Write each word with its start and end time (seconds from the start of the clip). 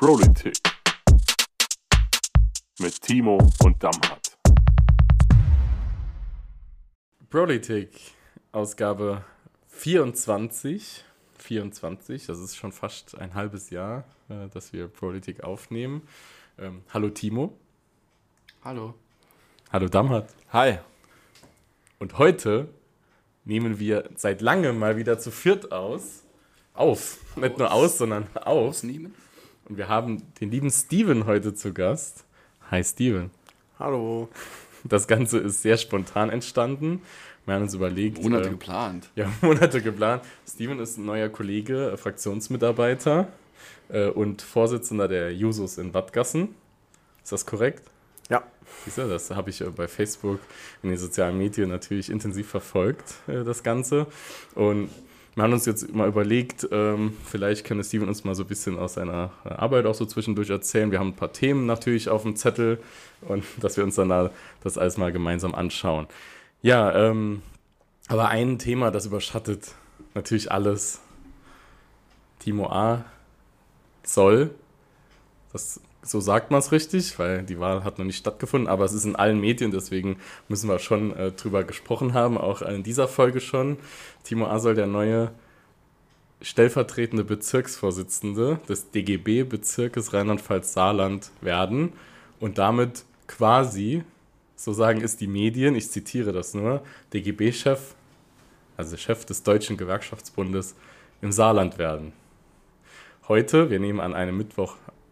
Politik 0.00 0.56
mit 2.78 3.02
Timo 3.02 3.36
und 3.62 3.84
Damhardt. 3.84 4.38
Politik, 7.28 7.90
Ausgabe 8.50 9.22
24. 9.68 11.04
24, 11.36 12.24
das 12.24 12.38
ist 12.38 12.56
schon 12.56 12.72
fast 12.72 13.18
ein 13.18 13.34
halbes 13.34 13.68
Jahr, 13.68 14.04
äh, 14.30 14.48
dass 14.48 14.72
wir 14.72 14.88
Politik 14.88 15.44
aufnehmen. 15.44 16.08
Ähm, 16.58 16.82
hallo 16.94 17.10
Timo. 17.10 17.58
Hallo. 18.64 18.94
Hallo 19.70 19.86
Damhardt. 19.86 20.30
Hi. 20.50 20.78
Und 21.98 22.16
heute 22.16 22.70
nehmen 23.44 23.78
wir 23.78 24.08
seit 24.16 24.40
langem 24.40 24.78
mal 24.78 24.96
wieder 24.96 25.18
zu 25.18 25.30
viert 25.30 25.72
aus. 25.72 26.24
Auf. 26.72 27.18
Nicht 27.36 27.58
nur 27.58 27.70
aus, 27.70 27.98
sondern 27.98 28.34
auf. 28.34 28.46
Ausnehmen? 28.46 29.14
Und 29.70 29.76
wir 29.76 29.86
haben 29.86 30.20
den 30.40 30.50
lieben 30.50 30.68
Steven 30.68 31.26
heute 31.26 31.54
zu 31.54 31.72
Gast. 31.72 32.24
Hi 32.72 32.82
Steven. 32.82 33.30
Hallo. 33.78 34.28
Das 34.82 35.06
Ganze 35.06 35.38
ist 35.38 35.62
sehr 35.62 35.76
spontan 35.76 36.28
entstanden. 36.28 37.02
Wir 37.46 37.54
haben 37.54 37.62
uns 37.62 37.74
überlegt. 37.74 38.20
Monate 38.20 38.48
äh, 38.48 38.50
geplant. 38.50 39.10
Ja, 39.14 39.32
Monate 39.40 39.80
geplant. 39.80 40.24
Steven 40.44 40.80
ist 40.80 40.98
ein 40.98 41.04
neuer 41.04 41.28
Kollege, 41.28 41.92
äh, 41.92 41.96
Fraktionsmitarbeiter 41.96 43.28
äh, 43.90 44.08
und 44.08 44.42
Vorsitzender 44.42 45.06
der 45.06 45.32
Jusos 45.32 45.78
in 45.78 45.94
Wattgassen. 45.94 46.56
Ist 47.22 47.30
das 47.30 47.46
korrekt? 47.46 47.84
Ja. 48.28 48.42
Siehst 48.84 48.98
du, 48.98 49.08
das 49.08 49.30
habe 49.30 49.50
ich 49.50 49.60
äh, 49.60 49.70
bei 49.70 49.86
Facebook 49.86 50.40
in 50.82 50.88
den 50.88 50.98
sozialen 50.98 51.38
Medien 51.38 51.68
natürlich 51.68 52.10
intensiv 52.10 52.48
verfolgt, 52.48 53.14
äh, 53.28 53.44
das 53.44 53.62
Ganze. 53.62 54.08
Und 54.56 54.90
wir 55.34 55.44
haben 55.44 55.52
uns 55.52 55.66
jetzt 55.66 55.94
mal 55.94 56.08
überlegt, 56.08 56.68
ähm, 56.72 57.16
vielleicht 57.24 57.64
könnte 57.64 57.84
Steven 57.84 58.08
uns 58.08 58.24
mal 58.24 58.34
so 58.34 58.42
ein 58.42 58.48
bisschen 58.48 58.78
aus 58.78 58.94
seiner 58.94 59.30
äh, 59.44 59.50
Arbeit 59.50 59.86
auch 59.86 59.94
so 59.94 60.04
zwischendurch 60.04 60.50
erzählen. 60.50 60.90
Wir 60.90 60.98
haben 60.98 61.08
ein 61.08 61.16
paar 61.16 61.32
Themen 61.32 61.66
natürlich 61.66 62.08
auf 62.08 62.22
dem 62.22 62.36
Zettel 62.36 62.80
und 63.22 63.44
dass 63.60 63.76
wir 63.76 63.84
uns 63.84 63.94
dann 63.94 64.08
da 64.08 64.30
das 64.62 64.76
alles 64.76 64.96
mal 64.96 65.12
gemeinsam 65.12 65.54
anschauen. 65.54 66.06
Ja, 66.62 66.94
ähm, 66.94 67.42
aber 68.08 68.28
ein 68.28 68.58
Thema, 68.58 68.90
das 68.90 69.06
überschattet 69.06 69.74
natürlich 70.14 70.50
alles. 70.50 71.00
Timo 72.40 72.66
A. 72.66 73.04
soll, 74.02 74.50
das, 75.52 75.80
so 76.02 76.20
sagt 76.20 76.50
man 76.50 76.60
es 76.60 76.72
richtig, 76.72 77.18
weil 77.18 77.42
die 77.42 77.60
Wahl 77.60 77.84
hat 77.84 77.98
noch 77.98 78.06
nicht 78.06 78.16
stattgefunden, 78.16 78.68
aber 78.68 78.84
es 78.84 78.92
ist 78.92 79.04
in 79.04 79.16
allen 79.16 79.40
Medien, 79.40 79.70
deswegen 79.70 80.16
müssen 80.48 80.68
wir 80.68 80.78
schon 80.78 81.14
äh, 81.14 81.32
drüber 81.32 81.64
gesprochen 81.64 82.14
haben, 82.14 82.38
auch 82.38 82.62
in 82.62 82.82
dieser 82.82 83.06
Folge 83.06 83.40
schon. 83.40 83.76
Timo 84.24 84.46
A. 84.46 84.58
soll 84.58 84.74
der 84.74 84.86
neue 84.86 85.30
stellvertretende 86.42 87.22
Bezirksvorsitzende 87.24 88.60
des 88.68 88.90
DGB-Bezirkes 88.90 90.14
Rheinland-Pfalz-Saarland 90.14 91.30
werden 91.42 91.92
und 92.38 92.56
damit 92.56 93.04
quasi, 93.26 94.02
so 94.56 94.72
sagen 94.72 95.02
es 95.02 95.16
die 95.16 95.26
Medien, 95.26 95.74
ich 95.74 95.90
zitiere 95.90 96.32
das 96.32 96.54
nur, 96.54 96.82
DGB-Chef, 97.12 97.94
also 98.78 98.96
Chef 98.96 99.26
des 99.26 99.42
Deutschen 99.42 99.76
Gewerkschaftsbundes 99.76 100.74
im 101.20 101.30
Saarland 101.30 101.76
werden. 101.76 102.14
Heute, 103.28 103.68
wir 103.68 103.78
nehmen 103.78 104.00
an 104.00 104.14
einem 104.14 104.38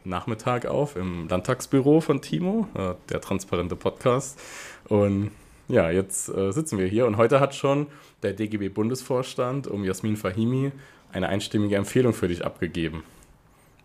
Mittwochnachmittag 0.08 0.66
auf 0.66 0.96
im 0.96 1.28
Landtagsbüro 1.28 2.00
von 2.00 2.20
Timo, 2.20 2.66
äh, 2.74 2.94
der 3.10 3.20
transparente 3.20 3.76
Podcast. 3.76 4.40
Und 4.88 5.30
ja, 5.68 5.90
jetzt 5.90 6.30
äh, 6.30 6.50
sitzen 6.50 6.78
wir 6.78 6.86
hier 6.86 7.06
und 7.06 7.18
heute 7.18 7.40
hat 7.40 7.54
schon 7.54 7.86
der 8.22 8.32
DGB-Bundesvorstand 8.32 9.66
um 9.66 9.84
Jasmin 9.84 10.16
Fahimi 10.16 10.72
eine 11.12 11.28
einstimmige 11.28 11.76
Empfehlung 11.76 12.14
für 12.14 12.28
dich 12.28 12.44
abgegeben. 12.44 13.02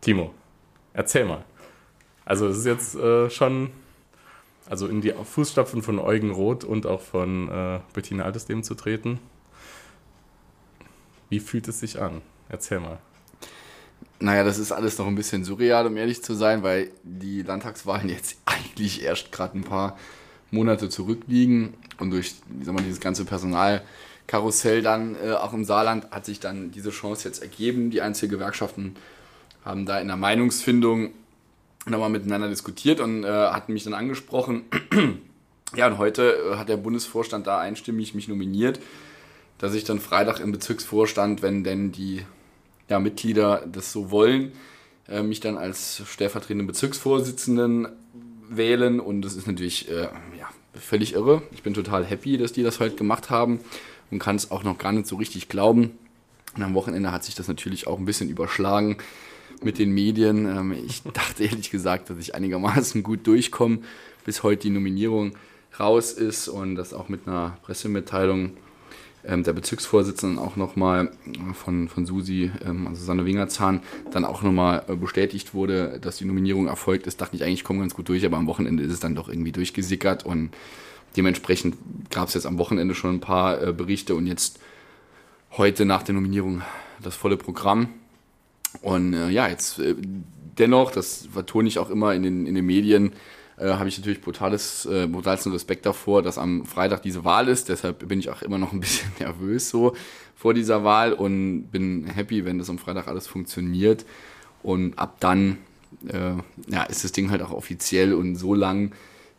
Timo, 0.02 0.34
erzähl 0.94 1.26
mal. 1.26 1.44
Also 2.26 2.48
es 2.48 2.58
ist 2.60 2.66
jetzt 2.66 2.96
äh, 2.96 3.30
schon, 3.30 3.72
also 4.70 4.88
in 4.88 5.02
die 5.02 5.12
Fußstapfen 5.12 5.82
von 5.82 6.00
Eugen 6.00 6.32
Roth 6.32 6.64
und 6.64 6.86
auch 6.86 7.02
von 7.02 7.50
äh, 7.50 7.80
Bettina 7.94 8.24
Altesleben 8.24 8.64
zu 8.64 8.76
treten. 8.76 9.20
Wie 11.30 11.42
fühlt 11.42 11.68
es 11.68 11.82
sich 11.82 12.02
an? 12.02 12.22
Erzähl 12.48 12.80
mal. 12.80 13.00
Naja, 14.20 14.44
das 14.44 14.58
ist 14.58 14.72
alles 14.72 14.98
noch 14.98 15.08
ein 15.08 15.16
bisschen 15.16 15.44
surreal, 15.44 15.88
um 15.88 15.98
ehrlich 15.98 16.24
zu 16.24 16.34
sein, 16.34 16.64
weil 16.64 16.92
die 17.04 17.42
Landtagswahlen 17.42 18.10
jetzt 18.10 18.38
eigentlich 18.46 19.04
erst 19.04 19.32
gerade 19.32 19.58
ein 19.58 19.64
paar 19.64 19.98
Monate 20.52 20.90
zurückliegen 20.90 21.74
und 22.00 22.12
durch 22.12 22.36
ich 22.60 22.66
sag 22.66 22.74
mal, 22.74 22.84
dieses 22.84 23.00
ganze 23.00 23.26
Personalkarussell 23.26 24.82
dann 24.82 25.16
äh, 25.16 25.32
auch 25.32 25.54
im 25.54 25.66
Saarland 25.66 26.12
hat 26.12 26.26
sich 26.26 26.40
dann 26.40 26.72
diese 26.72 26.92
Chance 26.92 27.28
jetzt 27.28 27.42
ergeben. 27.42 27.90
Die 27.90 28.02
einzelnen 28.02 28.32
Gewerkschaften 28.32 28.96
haben 29.66 29.86
da 29.86 30.00
in 30.00 30.08
der 30.08 30.18
Meinungsfindung 30.18 31.12
nochmal 31.86 32.10
miteinander 32.10 32.50
diskutiert 32.50 33.00
und 33.00 33.24
äh, 33.24 33.28
hatten 33.28 33.74
mich 33.74 33.84
dann 33.84 33.94
angesprochen. 33.94 34.64
ja, 35.76 35.88
und 35.88 35.98
heute 35.98 36.54
äh, 36.54 36.56
hat 36.56 36.70
der 36.70 36.78
Bundesvorstand 36.78 37.48
da 37.48 37.60
einstimmig 37.60 38.14
mich 38.14 38.28
nominiert, 38.28 38.80
dass 39.58 39.74
ich 39.74 39.84
dann 39.84 40.00
Freitag 40.00 40.40
im 40.40 40.52
Bezirksvorstand, 40.52 41.42
wenn 41.42 41.64
denn 41.64 41.92
die 41.92 42.26
ja, 42.90 43.00
Mitglieder 43.00 43.66
das 43.72 43.92
so 43.92 44.12
wollen, 44.12 44.52
äh, 45.08 45.24
mich 45.24 45.40
dann 45.40 45.58
als 45.58 46.02
stellvertretenden 46.06 46.68
Bezirksvorsitzenden 46.68 47.88
wählen. 48.50 49.00
Und 49.00 49.22
das 49.22 49.36
ist 49.36 49.48
natürlich 49.48 49.90
äh, 49.90 50.10
ja, 50.38 50.50
völlig 50.74 51.14
irre. 51.14 51.44
Ich 51.52 51.64
bin 51.64 51.74
total 51.74 52.06
happy, 52.06 52.38
dass 52.38 52.54
die 52.54 52.64
das 52.64 52.80
heute 52.80 52.96
gemacht 52.96 53.30
haben 53.30 53.60
und 54.12 54.20
kann 54.20 54.36
es 54.36 54.52
auch 54.52 54.64
noch 54.64 54.78
gar 54.78 54.92
nicht 54.92 55.08
so 55.08 55.16
richtig 55.16 55.50
glauben. 55.50 55.92
Und 56.56 56.62
am 56.62 56.74
Wochenende 56.74 57.12
hat 57.12 57.24
sich 57.24 57.36
das 57.36 57.48
natürlich 57.48 57.88
auch 57.88 57.98
ein 57.98 58.06
bisschen 58.06 58.30
überschlagen 58.30 58.98
mit 59.64 59.80
den 59.80 59.92
Medien. 59.92 60.46
Ähm, 60.46 60.72
ich 60.74 61.04
dachte 61.14 61.44
ehrlich 61.44 61.72
gesagt, 61.72 62.10
dass 62.10 62.18
ich 62.18 62.36
einigermaßen 62.36 63.04
gut 63.04 63.26
durchkomme, 63.28 63.80
bis 64.26 64.44
heute 64.44 64.64
die 64.64 64.70
Nominierung 64.70 65.34
raus 65.80 66.12
ist 66.12 66.48
und 66.48 66.76
das 66.76 66.94
auch 66.94 67.10
mit 67.10 67.28
einer 67.28 67.58
Pressemitteilung 67.64 68.52
ähm, 69.26 69.44
der 69.44 69.54
Bezirksvorsitzenden 69.54 70.40
auch 70.40 70.56
nochmal 70.56 71.12
von, 71.54 71.88
von 71.88 72.06
Susi, 72.06 72.52
ähm, 72.66 72.88
also 72.88 73.04
Sanne 73.04 73.26
Wingerzahn, 73.26 73.82
dann 74.12 74.26
auch 74.26 74.42
nochmal 74.42 74.84
äh, 74.88 74.96
bestätigt 74.96 75.54
wurde, 75.54 76.00
dass 76.02 76.18
die 76.18 76.26
Nominierung 76.26 76.68
erfolgt 76.68 77.08
ist, 77.08 77.22
dachte 77.22 77.36
ich 77.36 77.44
eigentlich, 77.44 77.60
ich 77.60 77.64
komme 77.64 77.80
ganz 77.80 77.94
gut 77.94 78.10
durch, 78.10 78.26
aber 78.26 78.38
am 78.38 78.48
Wochenende 78.48 78.84
ist 78.84 78.92
es 78.92 79.00
dann 79.00 79.16
doch 79.16 79.30
irgendwie 79.30 79.52
durchgesickert 79.52 80.26
und 80.26 80.52
dementsprechend 81.16 81.76
gab 82.10 82.28
es 82.28 82.34
jetzt 82.34 82.46
am 82.46 82.58
Wochenende 82.58 82.96
schon 82.96 83.16
ein 83.16 83.22
paar 83.22 83.62
äh, 83.62 83.74
Berichte 83.74 84.16
und 84.16 84.28
jetzt 84.28 84.60
heute 85.52 85.86
nach 85.86 86.04
der 86.04 86.16
Nominierung 86.16 86.62
das 87.02 87.16
volle 87.16 87.38
Programm. 87.38 87.90
Und 88.82 89.14
äh, 89.14 89.30
ja, 89.30 89.48
jetzt 89.48 89.80
äh, 89.80 89.96
dennoch, 90.58 90.92
das 90.92 91.28
vertone 91.32 91.68
ich 91.68 91.80
auch 91.80 91.90
immer 91.90 92.14
in 92.14 92.24
den, 92.24 92.48
in 92.48 92.56
den 92.56 92.66
Medien, 92.66 93.14
äh, 93.58 93.68
habe 93.68 93.88
ich 93.88 93.98
natürlich 93.98 94.22
brutales, 94.22 94.86
äh, 94.86 95.08
brutalsten 95.08 95.52
Respekt 95.52 95.86
davor, 95.86 96.22
dass 96.22 96.38
am 96.38 96.66
Freitag 96.66 97.02
diese 97.02 97.24
Wahl 97.24 97.48
ist. 97.48 97.70
Deshalb 97.70 98.08
bin 98.08 98.20
ich 98.20 98.30
auch 98.30 98.42
immer 98.42 98.58
noch 98.58 98.74
ein 98.74 98.80
bisschen 98.82 99.12
nervös 99.20 99.70
so 99.70 99.96
vor 100.36 100.54
dieser 100.54 100.84
Wahl 100.84 101.14
und 101.14 101.68
bin 101.72 102.06
happy, 102.06 102.46
wenn 102.46 102.58
das 102.58 102.70
am 102.70 102.78
Freitag 102.78 103.08
alles 103.08 103.28
funktioniert. 103.28 104.06
Und 104.62 104.98
ab 104.98 105.18
dann 105.20 105.58
äh, 106.08 106.34
ja, 106.68 106.84
ist 106.84 107.04
das 107.04 107.12
Ding 107.12 107.30
halt 107.30 107.42
auch 107.42 107.52
offiziell 107.52 108.14
und 108.14 108.36
so 108.36 108.54
lang 108.54 108.92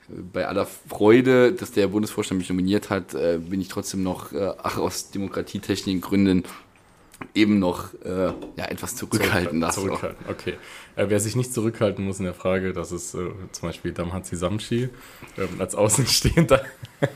äh, 0.08 0.22
bei 0.32 0.46
aller 0.46 0.66
Freude, 0.66 1.52
dass 1.52 1.72
der 1.72 1.88
Bundesvorstand 1.88 2.38
mich 2.38 2.48
nominiert 2.48 2.90
hat, 2.90 3.14
äh, 3.14 3.38
bin 3.38 3.60
ich 3.60 3.68
trotzdem 3.68 4.02
noch, 4.02 4.32
äh, 4.32 4.52
ach, 4.62 4.78
aus 4.78 5.10
demokratietechnischen 5.10 6.00
Gründen 6.00 6.44
eben 7.34 7.58
noch 7.58 7.94
äh, 8.04 8.32
ja, 8.56 8.64
etwas 8.68 8.96
zurückhalten 8.96 9.60
darf. 9.60 9.74
Zurückhalten, 9.74 10.24
okay. 10.28 10.54
Äh, 10.96 11.06
wer 11.08 11.20
sich 11.20 11.36
nicht 11.36 11.52
zurückhalten 11.52 12.04
muss 12.04 12.18
in 12.18 12.24
der 12.24 12.34
Frage, 12.34 12.72
das 12.72 12.92
ist 12.92 13.14
äh, 13.14 13.30
zum 13.52 13.68
Beispiel 13.68 13.92
Damhatzi 13.92 14.36
Samshi 14.36 14.88
ähm, 15.38 15.48
als 15.58 15.74
Außenstehender. 15.74 16.64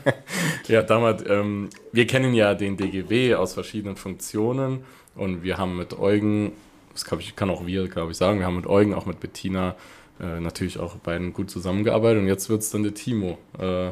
ja, 0.67 0.81
Damhat, 0.81 1.25
ähm, 1.27 1.69
wir 1.91 2.07
kennen 2.07 2.33
ja 2.33 2.53
den 2.55 2.77
DGW 2.77 3.35
aus 3.35 3.53
verschiedenen 3.53 3.95
Funktionen 3.95 4.83
und 5.15 5.43
wir 5.43 5.57
haben 5.57 5.77
mit 5.77 5.97
Eugen, 5.97 6.51
das 6.93 7.05
kann, 7.05 7.19
ich, 7.19 7.35
kann 7.35 7.49
auch 7.49 7.65
wir, 7.65 7.87
glaube 7.87 8.11
ich, 8.11 8.17
sagen, 8.17 8.39
wir 8.39 8.45
haben 8.45 8.57
mit 8.57 8.67
Eugen, 8.67 8.93
auch 8.93 9.05
mit 9.05 9.19
Bettina 9.19 9.75
äh, 10.19 10.39
natürlich 10.39 10.79
auch 10.79 10.95
beiden 10.95 11.33
gut 11.33 11.49
zusammengearbeitet 11.49 12.21
und 12.21 12.27
jetzt 12.27 12.49
wird 12.49 12.61
es 12.61 12.71
dann 12.71 12.83
der 12.83 12.93
Timo. 12.93 13.37
Äh, 13.57 13.91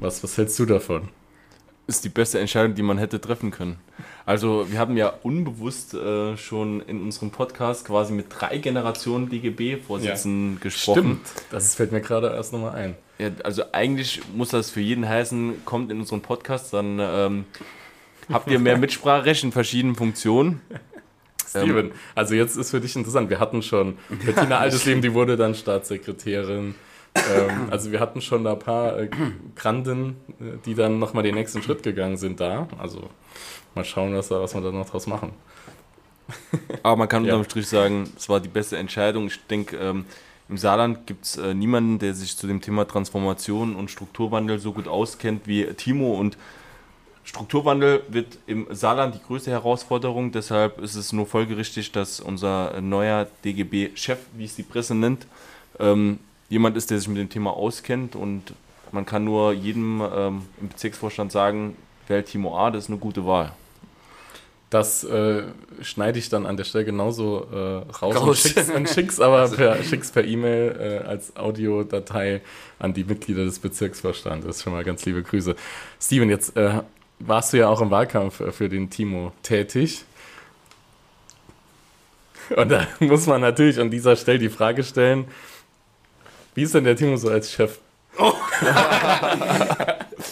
was, 0.00 0.22
was 0.24 0.36
hältst 0.36 0.58
du 0.58 0.66
davon? 0.66 1.08
Ist 1.92 2.04
die 2.04 2.08
beste 2.08 2.38
Entscheidung, 2.38 2.74
die 2.74 2.82
man 2.82 2.96
hätte 2.96 3.20
treffen 3.20 3.50
können. 3.50 3.78
Also 4.24 4.66
wir 4.70 4.78
haben 4.78 4.96
ja 4.96 5.12
unbewusst 5.22 5.94
äh, 5.94 6.36
schon 6.36 6.80
in 6.80 7.02
unserem 7.02 7.30
Podcast 7.30 7.84
quasi 7.84 8.12
mit 8.12 8.26
drei 8.30 8.58
Generationen 8.58 9.28
DGB-Vorsitzenden 9.28 10.54
ja. 10.54 10.60
gesprochen. 10.62 11.20
Stimmt, 11.24 11.46
das 11.50 11.74
fällt 11.74 11.92
mir 11.92 12.00
gerade 12.00 12.28
erst 12.28 12.52
nochmal 12.52 12.74
ein. 12.74 12.96
Ja, 13.18 13.28
also 13.44 13.64
eigentlich 13.72 14.22
muss 14.34 14.48
das 14.48 14.70
für 14.70 14.80
jeden 14.80 15.06
heißen, 15.06 15.64
kommt 15.64 15.90
in 15.92 16.00
unseren 16.00 16.22
Podcast, 16.22 16.72
dann 16.72 16.98
ähm, 16.98 17.44
habt 18.32 18.50
ihr 18.50 18.58
mehr 18.58 18.76
Mitspracherecht 18.78 19.44
in 19.44 19.52
verschiedenen 19.52 19.94
Funktionen. 19.94 20.62
Steven, 21.46 21.86
ähm, 21.86 21.92
also 22.14 22.34
jetzt 22.34 22.56
ist 22.56 22.70
für 22.70 22.80
dich 22.80 22.96
interessant, 22.96 23.28
wir 23.28 23.38
hatten 23.38 23.62
schon 23.62 23.98
Bettina 24.24 24.58
Altesleben, 24.58 25.02
die 25.02 25.12
wurde 25.12 25.36
dann 25.36 25.54
Staatssekretärin 25.54 26.74
ähm, 27.14 27.68
also 27.70 27.92
wir 27.92 28.00
hatten 28.00 28.20
schon 28.20 28.44
da 28.44 28.52
ein 28.52 28.58
paar 28.58 28.98
äh, 28.98 29.10
Granten, 29.54 30.16
äh, 30.40 30.58
die 30.64 30.74
dann 30.74 30.98
nochmal 30.98 31.22
den 31.22 31.34
nächsten 31.34 31.62
Schritt 31.62 31.82
gegangen 31.82 32.16
sind 32.16 32.40
da. 32.40 32.68
Also 32.78 33.10
mal 33.74 33.84
schauen, 33.84 34.14
was, 34.14 34.30
was 34.30 34.54
wir 34.54 34.60
da 34.60 34.70
noch 34.70 34.88
draus 34.88 35.06
machen. 35.06 35.32
Aber 36.82 36.96
man 36.96 37.08
kann 37.08 37.24
Ja. 37.24 37.34
unterm 37.34 37.44
Strich 37.50 37.66
sagen, 37.68 38.10
es 38.16 38.28
war 38.28 38.40
die 38.40 38.48
beste 38.48 38.76
Entscheidung. 38.78 39.26
Ich 39.26 39.40
denke, 39.46 39.76
ähm, 39.76 40.04
im 40.48 40.56
Saarland 40.58 41.06
gibt 41.06 41.24
es 41.24 41.36
äh, 41.36 41.54
niemanden, 41.54 41.98
der 41.98 42.14
sich 42.14 42.36
zu 42.36 42.46
dem 42.46 42.60
Thema 42.60 42.86
Transformation 42.86 43.76
und 43.76 43.90
Strukturwandel 43.90 44.58
so 44.58 44.72
gut 44.72 44.88
auskennt 44.88 45.46
wie 45.46 45.64
Timo. 45.74 46.14
Und 46.14 46.36
Strukturwandel 47.24 48.02
wird 48.08 48.38
im 48.46 48.66
Saarland 48.70 49.14
die 49.14 49.20
größte 49.26 49.50
Herausforderung. 49.50 50.32
Deshalb 50.32 50.80
ist 50.80 50.94
es 50.94 51.12
nur 51.12 51.26
folgerichtig, 51.26 51.92
dass 51.92 52.20
unser 52.20 52.80
neuer 52.80 53.26
DGB-Chef, 53.44 54.18
wie 54.36 54.44
es 54.44 54.56
die 54.56 54.64
Presse 54.64 54.94
nennt, 54.94 55.26
ähm, 55.78 56.18
jemand 56.52 56.76
ist, 56.76 56.90
der 56.90 56.98
sich 56.98 57.08
mit 57.08 57.16
dem 57.16 57.30
Thema 57.30 57.56
auskennt. 57.56 58.14
Und 58.14 58.52
man 58.92 59.06
kann 59.06 59.24
nur 59.24 59.52
jedem 59.52 60.02
ähm, 60.02 60.42
im 60.60 60.68
Bezirksvorstand 60.68 61.32
sagen, 61.32 61.76
wählt 62.08 62.26
Timo 62.26 62.56
A, 62.56 62.70
das 62.70 62.84
ist 62.84 62.90
eine 62.90 62.98
gute 62.98 63.26
Wahl. 63.26 63.52
Das 64.68 65.04
äh, 65.04 65.42
schneide 65.82 66.18
ich 66.18 66.28
dann 66.28 66.46
an 66.46 66.56
der 66.56 66.64
Stelle 66.64 66.84
genauso 66.84 67.46
äh, 67.52 67.92
raus, 67.94 68.16
und 68.16 68.28
Raus. 68.28 68.42
schick's, 68.42 68.70
und 68.70 68.88
schick's 68.88 69.20
aber 69.20 69.48
per, 69.48 69.82
schick's 69.82 70.10
per 70.10 70.24
E-Mail 70.24 71.02
äh, 71.04 71.06
als 71.06 71.36
Audiodatei 71.36 72.40
an 72.78 72.94
die 72.94 73.04
Mitglieder 73.04 73.44
des 73.44 73.58
Bezirksvorstandes. 73.58 74.62
Schon 74.62 74.72
mal 74.72 74.84
ganz 74.84 75.04
liebe 75.04 75.22
Grüße. 75.22 75.56
Steven, 76.00 76.28
jetzt 76.30 76.56
äh, 76.56 76.80
warst 77.18 77.52
du 77.52 77.58
ja 77.58 77.68
auch 77.68 77.80
im 77.80 77.90
Wahlkampf 77.90 78.40
äh, 78.40 78.52
für 78.52 78.68
den 78.68 78.88
Timo 78.90 79.32
tätig. 79.42 80.04
Und 82.56 82.70
da 82.70 82.86
muss 83.00 83.26
man 83.26 83.40
natürlich 83.40 83.78
an 83.78 83.90
dieser 83.90 84.16
Stelle 84.16 84.38
die 84.38 84.50
Frage 84.50 84.84
stellen, 84.84 85.26
wie 86.54 86.62
ist 86.62 86.74
denn 86.74 86.84
der 86.84 86.96
Timo 86.96 87.16
so 87.16 87.28
als 87.30 87.50
Chef? 87.52 87.78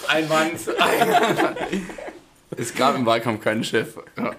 Einwand. 0.08 0.60
es 2.56 2.74
gab 2.74 2.94
im 2.96 3.06
Wahlkampf 3.06 3.42
keinen 3.42 3.64
Chef. 3.64 3.94
Ja. 4.18 4.32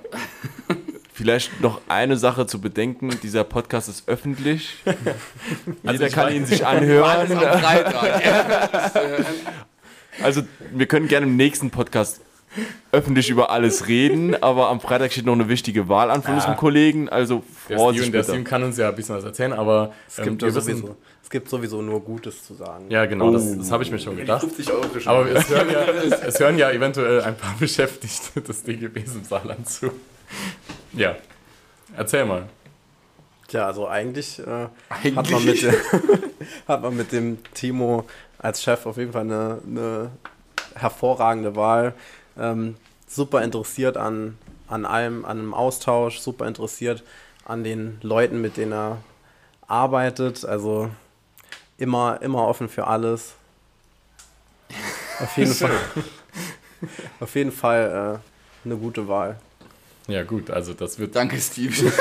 Vielleicht 1.14 1.60
noch 1.62 1.82
eine 1.88 2.18
Sache 2.18 2.46
zu 2.48 2.62
bedenken: 2.62 3.10
Dieser 3.24 3.44
Podcast 3.44 3.90
ist 3.90 4.08
öffentlich. 4.08 4.78
Jeder 5.84 6.08
ich 6.08 6.14
kann 6.14 6.30
weiß- 6.30 6.36
ihn 6.36 6.46
sich 6.46 6.66
anhören. 6.66 7.32
Also, 10.22 10.42
wir 10.72 10.88
können 10.88 11.08
gerne 11.08 11.26
im 11.26 11.38
nächsten 11.38 11.72
Podcast 11.72 12.20
öffentlich 12.92 13.30
über 13.30 13.50
alles 13.52 13.88
reden, 13.88 14.36
aber 14.44 14.70
am 14.70 14.80
Freitag 14.82 15.12
steht 15.12 15.26
noch 15.26 15.34
eine 15.34 15.48
wichtige 15.48 15.88
Wahl 15.90 16.12
an 16.12 16.22
von 16.22 16.32
Ja. 16.32 16.36
unserem 16.38 16.58
Kollegen. 16.58 17.08
Also, 17.10 17.44
Der 17.70 17.78
Vorsicht 17.78 18.14
der. 18.14 18.24
Steven 18.24 18.44
kann 18.44 18.64
uns 18.64 18.78
ja 18.78 18.90
ein 18.90 18.96
bisschen 18.96 19.16
was 19.16 19.24
erzählen, 19.24 19.54
aber 19.54 19.94
Es 20.08 20.20
ähm, 20.20 20.26
gibt, 20.38 20.42
wissen, 20.44 20.62
sowieso, 20.62 20.96
es 21.24 21.30
gibt 21.30 21.50
sowieso 21.50 21.82
nur 21.82 22.02
Gutes 22.02 22.46
zu 22.46 22.54
sagen. 22.54 22.86
Ja, 22.90 23.06
genau, 23.06 23.32
das, 23.32 23.44
Oh. 23.44 23.56
das 23.58 23.72
habe 23.72 23.84
ich 23.84 23.92
mir 23.92 24.00
schon 24.00 24.18
gedacht. 24.18 24.42
50 24.42 24.70
Euro 24.72 24.84
für 24.90 25.10
Aber 25.10 25.30
es 25.32 25.50
hören, 25.50 25.70
ja, 25.72 25.80
es, 26.04 26.12
es 26.36 26.40
hören 26.40 26.58
ja 26.58 26.70
eventuell 26.72 27.22
ein 27.22 27.38
paar 27.38 27.56
Beschäftigte 27.60 28.42
des 28.42 28.64
DGBs 28.64 29.16
im 29.16 29.24
Saarland 29.24 29.70
zu. 29.70 29.92
Ja, 30.94 31.16
erzähl 31.96 32.26
mal. 32.26 32.44
Tja, 33.48 33.66
also 33.68 33.88
eigentlich, 33.88 34.40
äh, 34.40 34.46
Hat, 34.46 34.72
Eigentlich. 34.90 35.32
man 35.32 35.44
mit, 35.46 35.64
hat 36.68 36.82
man 36.82 36.96
mit 36.96 37.12
dem 37.12 37.38
Timo 37.54 38.06
als 38.40 38.64
Chef 38.64 38.86
auf 38.86 38.96
jeden 38.98 39.12
Fall 39.12 39.22
eine, 39.24 39.60
eine 39.68 40.12
hervorragende 40.76 41.56
Wahl. 41.56 41.94
Ähm, 42.38 42.76
super 43.08 43.42
interessiert 43.44 43.98
an, 43.98 44.38
an 44.68 44.86
allem, 44.86 45.26
an 45.26 45.40
einem 45.40 45.54
Austausch, 45.54 46.20
super 46.20 46.48
interessiert 46.48 47.04
an 47.46 47.64
den 47.64 47.98
Leuten, 48.02 48.42
mit 48.42 48.58
denen 48.58 48.74
er 48.74 48.98
arbeitet. 49.68 50.46
Also 50.46 50.90
immer, 51.78 52.22
immer 52.22 52.48
offen 52.48 52.70
für 52.70 52.88
alles. 52.88 53.34
Auf 55.20 55.38
jeden 55.38 55.54
Fall, 55.54 55.72
auf 57.20 57.36
jeden 57.36 57.52
Fall 57.52 58.22
äh, 58.64 58.68
eine 58.68 58.78
gute 58.78 59.08
Wahl. 59.08 59.38
Ja, 60.08 60.24
gut, 60.24 60.50
also 60.50 60.74
das 60.74 61.00
wird 61.00 61.16
Danke, 61.16 61.40
Steve. 61.40 61.74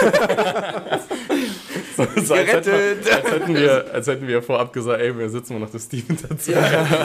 so, 2.17 2.35
als, 2.35 2.53
hätten 2.53 2.71
als, 2.71 3.31
hätten 3.31 3.55
wir, 3.55 3.93
als 3.93 4.07
hätten 4.07 4.27
wir 4.27 4.43
vorab 4.43 4.73
gesagt, 4.73 5.01
ey, 5.01 5.17
wir 5.17 5.29
sitzen 5.29 5.55
mal 5.55 5.61
noch 5.61 5.71
das 5.71 5.85
Steven 5.85 6.17
dazu. 6.29 6.53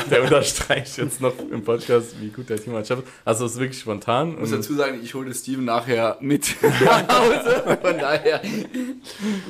Der 0.09 0.23
unterstreicht 0.23 0.97
jetzt 0.97 1.21
noch 1.21 1.33
im 1.51 1.63
Podcast, 1.63 2.15
wie 2.21 2.29
gut 2.29 2.49
der 2.49 2.61
Team 2.61 2.75
ist. 2.75 2.91
Also 3.23 3.45
es 3.45 3.53
ist 3.53 3.59
wirklich 3.59 3.79
spontan. 3.79 4.33
Ich 4.33 4.39
muss 4.39 4.51
dazu 4.51 4.73
sagen, 4.75 4.99
ich 5.03 5.13
hole 5.13 5.33
Steven 5.33 5.65
nachher 5.65 6.17
mit 6.21 6.55
nach 6.83 7.07
Hause. 7.07 7.79
Von 7.81 7.97
daher. 7.97 8.41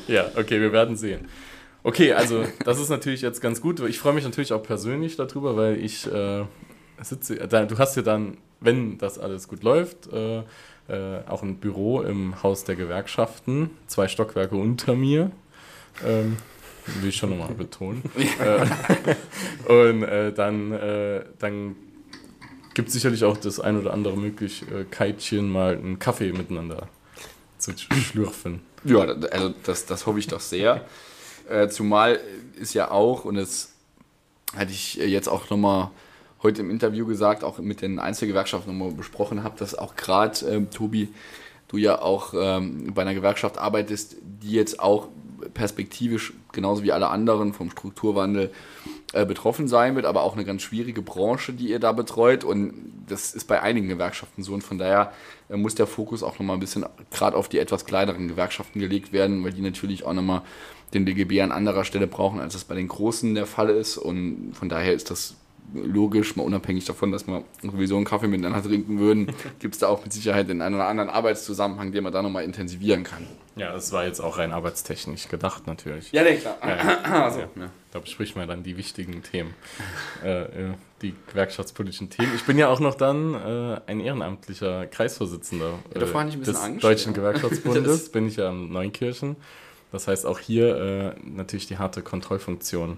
ja, 0.07 0.25
okay, 0.35 0.59
wir 0.59 0.71
werden 0.71 0.95
sehen. 0.95 1.27
Okay, 1.83 2.13
also 2.13 2.43
das 2.63 2.79
ist 2.79 2.89
natürlich 2.89 3.21
jetzt 3.21 3.41
ganz 3.41 3.61
gut. 3.61 3.79
Ich 3.81 3.99
freue 3.99 4.13
mich 4.13 4.23
natürlich 4.23 4.53
auch 4.53 4.63
persönlich 4.63 5.17
darüber, 5.17 5.55
weil 5.55 5.77
ich 5.77 6.11
äh, 6.11 6.43
sitze, 7.01 7.35
du 7.35 7.77
hast 7.77 7.95
ja 7.95 8.01
dann, 8.01 8.37
wenn 8.59 8.97
das 8.97 9.19
alles 9.19 9.47
gut 9.47 9.61
läuft, 9.61 10.11
äh, 10.11 10.43
äh, 10.87 11.19
auch 11.27 11.43
ein 11.43 11.57
Büro 11.57 12.01
im 12.01 12.41
Haus 12.43 12.63
der 12.63 12.75
Gewerkschaften, 12.75 13.71
zwei 13.87 14.07
Stockwerke 14.07 14.55
unter 14.55 14.95
mir. 14.95 15.31
Ähm, 16.05 16.37
will 16.85 17.09
ich 17.09 17.15
schon 17.15 17.31
nochmal 17.31 17.53
betonen. 17.53 18.03
äh, 18.39 19.71
und 19.71 20.03
äh, 20.03 20.31
dann, 20.33 20.71
äh, 20.71 21.23
dann 21.39 21.75
gibt 22.73 22.89
es 22.89 22.93
sicherlich 22.93 23.23
auch 23.23 23.37
das 23.37 23.59
ein 23.59 23.79
oder 23.79 23.93
andere 23.93 24.17
Möglichkeitchen, 24.17 25.51
mal 25.51 25.75
einen 25.75 25.99
Kaffee 25.99 26.31
miteinander 26.31 26.89
zu 27.57 27.71
schlürfen. 27.77 28.61
Ja, 28.83 28.99
also 28.99 29.53
das, 29.63 29.85
das 29.85 30.05
hoffe 30.05 30.19
ich 30.19 30.27
doch 30.27 30.41
sehr. 30.41 30.85
Äh, 31.49 31.69
zumal 31.69 32.19
ist 32.59 32.73
ja 32.73 32.91
auch, 32.91 33.25
und 33.25 33.35
das 33.35 33.73
hatte 34.55 34.71
ich 34.71 34.99
äh, 34.99 35.05
jetzt 35.05 35.27
auch 35.27 35.49
nochmal 35.49 35.89
heute 36.45 36.61
im 36.61 36.69
Interview 36.69 37.05
gesagt, 37.05 37.43
auch 37.43 37.57
mit 37.59 37.81
den 37.81 37.99
Einzelgewerkschaften 37.99 38.71
nochmal 38.71 38.95
besprochen 38.95 39.43
habe, 39.43 39.57
dass 39.57 39.75
auch 39.75 39.95
gerade, 39.95 40.45
ähm, 40.47 40.69
Tobi, 40.69 41.09
du 41.67 41.77
ja 41.77 42.01
auch 42.01 42.33
ähm, 42.37 42.93
bei 42.93 43.01
einer 43.01 43.15
Gewerkschaft 43.15 43.57
arbeitest, 43.57 44.17
die 44.21 44.51
jetzt 44.51 44.79
auch 44.79 45.09
perspektivisch, 45.53 46.33
genauso 46.51 46.83
wie 46.83 46.91
alle 46.91 47.09
anderen 47.09 47.53
vom 47.53 47.71
Strukturwandel 47.71 48.51
äh, 49.13 49.25
betroffen 49.25 49.67
sein 49.67 49.95
wird, 49.95 50.05
aber 50.05 50.23
auch 50.23 50.33
eine 50.33 50.45
ganz 50.45 50.61
schwierige 50.61 51.01
Branche, 51.01 51.53
die 51.53 51.69
ihr 51.69 51.79
da 51.79 51.91
betreut. 51.91 52.43
Und 52.43 52.73
das 53.07 53.33
ist 53.33 53.45
bei 53.45 53.61
einigen 53.61 53.87
Gewerkschaften 53.87 54.43
so. 54.43 54.53
Und 54.53 54.63
von 54.63 54.77
daher 54.77 55.11
äh, 55.49 55.57
muss 55.57 55.75
der 55.75 55.87
Fokus 55.87 56.21
auch 56.21 56.39
nochmal 56.39 56.57
ein 56.57 56.59
bisschen 56.59 56.85
gerade 57.11 57.35
auf 57.35 57.49
die 57.49 57.59
etwas 57.59 57.85
kleineren 57.85 58.27
Gewerkschaften 58.27 58.79
gelegt 58.79 59.11
werden, 59.11 59.43
weil 59.43 59.53
die 59.53 59.61
natürlich 59.61 60.05
auch 60.05 60.13
nochmal 60.13 60.43
den 60.93 61.05
DGB 61.05 61.41
an 61.41 61.51
anderer 61.51 61.83
Stelle 61.83 62.07
brauchen, 62.07 62.39
als 62.39 62.53
das 62.53 62.63
bei 62.63 62.75
den 62.75 62.87
Großen 62.87 63.33
der 63.33 63.47
Fall 63.47 63.69
ist. 63.69 63.97
Und 63.97 64.53
von 64.53 64.69
daher 64.69 64.93
ist 64.93 65.09
das 65.09 65.35
logisch, 65.73 66.35
mal 66.35 66.43
unabhängig 66.43 66.85
davon, 66.85 67.11
dass 67.11 67.27
wir 67.27 67.43
sowieso 67.61 67.95
einen 67.95 68.05
Kaffee 68.05 68.27
miteinander 68.27 68.63
trinken 68.63 68.99
würden, 68.99 69.27
gibt 69.59 69.75
es 69.75 69.79
da 69.79 69.87
auch 69.87 70.03
mit 70.03 70.13
Sicherheit 70.13 70.49
den 70.49 70.61
einen 70.61 70.75
oder 70.75 70.87
anderen 70.87 71.09
Arbeitszusammenhang, 71.09 71.91
den 71.91 72.03
man 72.03 72.13
da 72.13 72.21
nochmal 72.21 72.43
intensivieren 72.43 73.03
kann. 73.03 73.25
Ja, 73.55 73.71
das 73.71 73.91
war 73.91 74.05
jetzt 74.05 74.19
auch 74.19 74.37
rein 74.37 74.51
arbeitstechnisch 74.51 75.27
gedacht 75.29 75.65
natürlich. 75.65 76.11
Ja, 76.11 76.23
nee, 76.23 76.35
klar. 76.35 76.57
Ja, 76.65 77.23
Also, 77.23 77.39
ja. 77.39 77.49
ja. 77.55 77.69
Da 77.91 77.99
bespricht 77.99 78.35
man 78.35 78.47
dann 78.47 78.63
die 78.63 78.75
wichtigen 78.75 79.23
Themen, 79.23 79.53
äh, 80.23 80.43
äh, 80.43 80.73
die 81.01 81.13
gewerkschaftspolitischen 81.27 82.09
Themen. 82.09 82.33
Ich 82.35 82.43
bin 82.43 82.57
ja 82.57 82.67
auch 82.67 82.81
noch 82.81 82.95
dann 82.95 83.33
äh, 83.33 83.79
ein 83.87 84.01
ehrenamtlicher 84.01 84.85
Kreisvorsitzender 84.87 85.79
Ja, 85.93 85.99
bisschen 85.99 86.43
des 86.43 86.57
Angst, 86.57 86.83
Deutschen 86.83 87.13
ja. 87.13 87.19
Gewerkschaftsbundes. 87.19 88.09
Bin 88.11 88.27
ich 88.27 88.35
ja 88.35 88.49
in 88.49 88.71
Neunkirchen. 88.71 89.37
Das 89.93 90.09
heißt, 90.09 90.25
auch 90.25 90.39
hier 90.39 90.75
äh, 90.75 91.19
natürlich 91.23 91.67
die 91.67 91.77
harte 91.77 92.01
Kontrollfunktion 92.01 92.97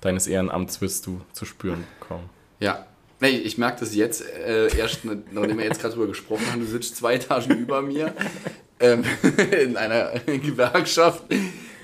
deines 0.00 0.26
Ehrenamts 0.26 0.80
wirst 0.80 1.06
du 1.06 1.20
zu 1.32 1.44
spüren 1.44 1.84
bekommen. 1.98 2.28
Ja. 2.60 2.86
Nee, 3.18 3.30
ich 3.30 3.56
merke 3.56 3.80
das 3.80 3.94
jetzt 3.94 4.22
äh, 4.22 4.76
erst, 4.76 5.06
nachdem 5.06 5.56
wir 5.56 5.64
jetzt 5.64 5.80
gerade 5.80 5.94
drüber 5.94 6.06
gesprochen 6.08 6.44
haben, 6.52 6.60
du 6.60 6.66
sitzt 6.66 6.96
zwei 6.96 7.14
Etagen 7.14 7.56
über 7.58 7.80
mir 7.80 8.12
ähm, 8.78 9.04
in 9.62 9.78
einer 9.78 10.10
Gewerkschaft, 10.26 11.22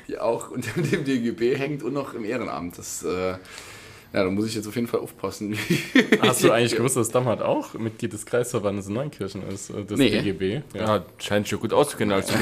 die 0.08 0.18
auch 0.18 0.50
unter 0.50 0.78
dem 0.78 1.04
DGB 1.04 1.56
hängt 1.56 1.82
und 1.82 1.94
noch 1.94 2.12
im 2.12 2.26
Ehrenamt. 2.26 2.76
Das, 2.76 3.02
äh, 3.02 3.30
ja, 3.30 4.24
da 4.24 4.24
muss 4.30 4.46
ich 4.46 4.54
jetzt 4.54 4.68
auf 4.68 4.74
jeden 4.74 4.88
Fall 4.88 5.00
aufpassen. 5.00 5.56
Hast 6.20 6.44
du 6.44 6.52
eigentlich 6.52 6.76
gewusst, 6.76 6.98
dass 6.98 7.08
Damhat 7.08 7.40
auch 7.40 7.72
Mitglied 7.72 8.12
des 8.12 8.26
Kreisverbandes 8.26 8.88
in 8.88 8.92
Neunkirchen 8.92 9.48
ist, 9.48 9.70
äh, 9.70 9.84
des 9.84 9.98
Nee. 9.98 10.10
DGB? 10.10 10.60
Ja, 10.74 11.02
scheint 11.16 11.46
sich 11.46 11.52
ja 11.52 11.56
gut 11.58 11.72
auszukennen 11.72 12.14
als 12.14 12.28
Ich 12.28 12.36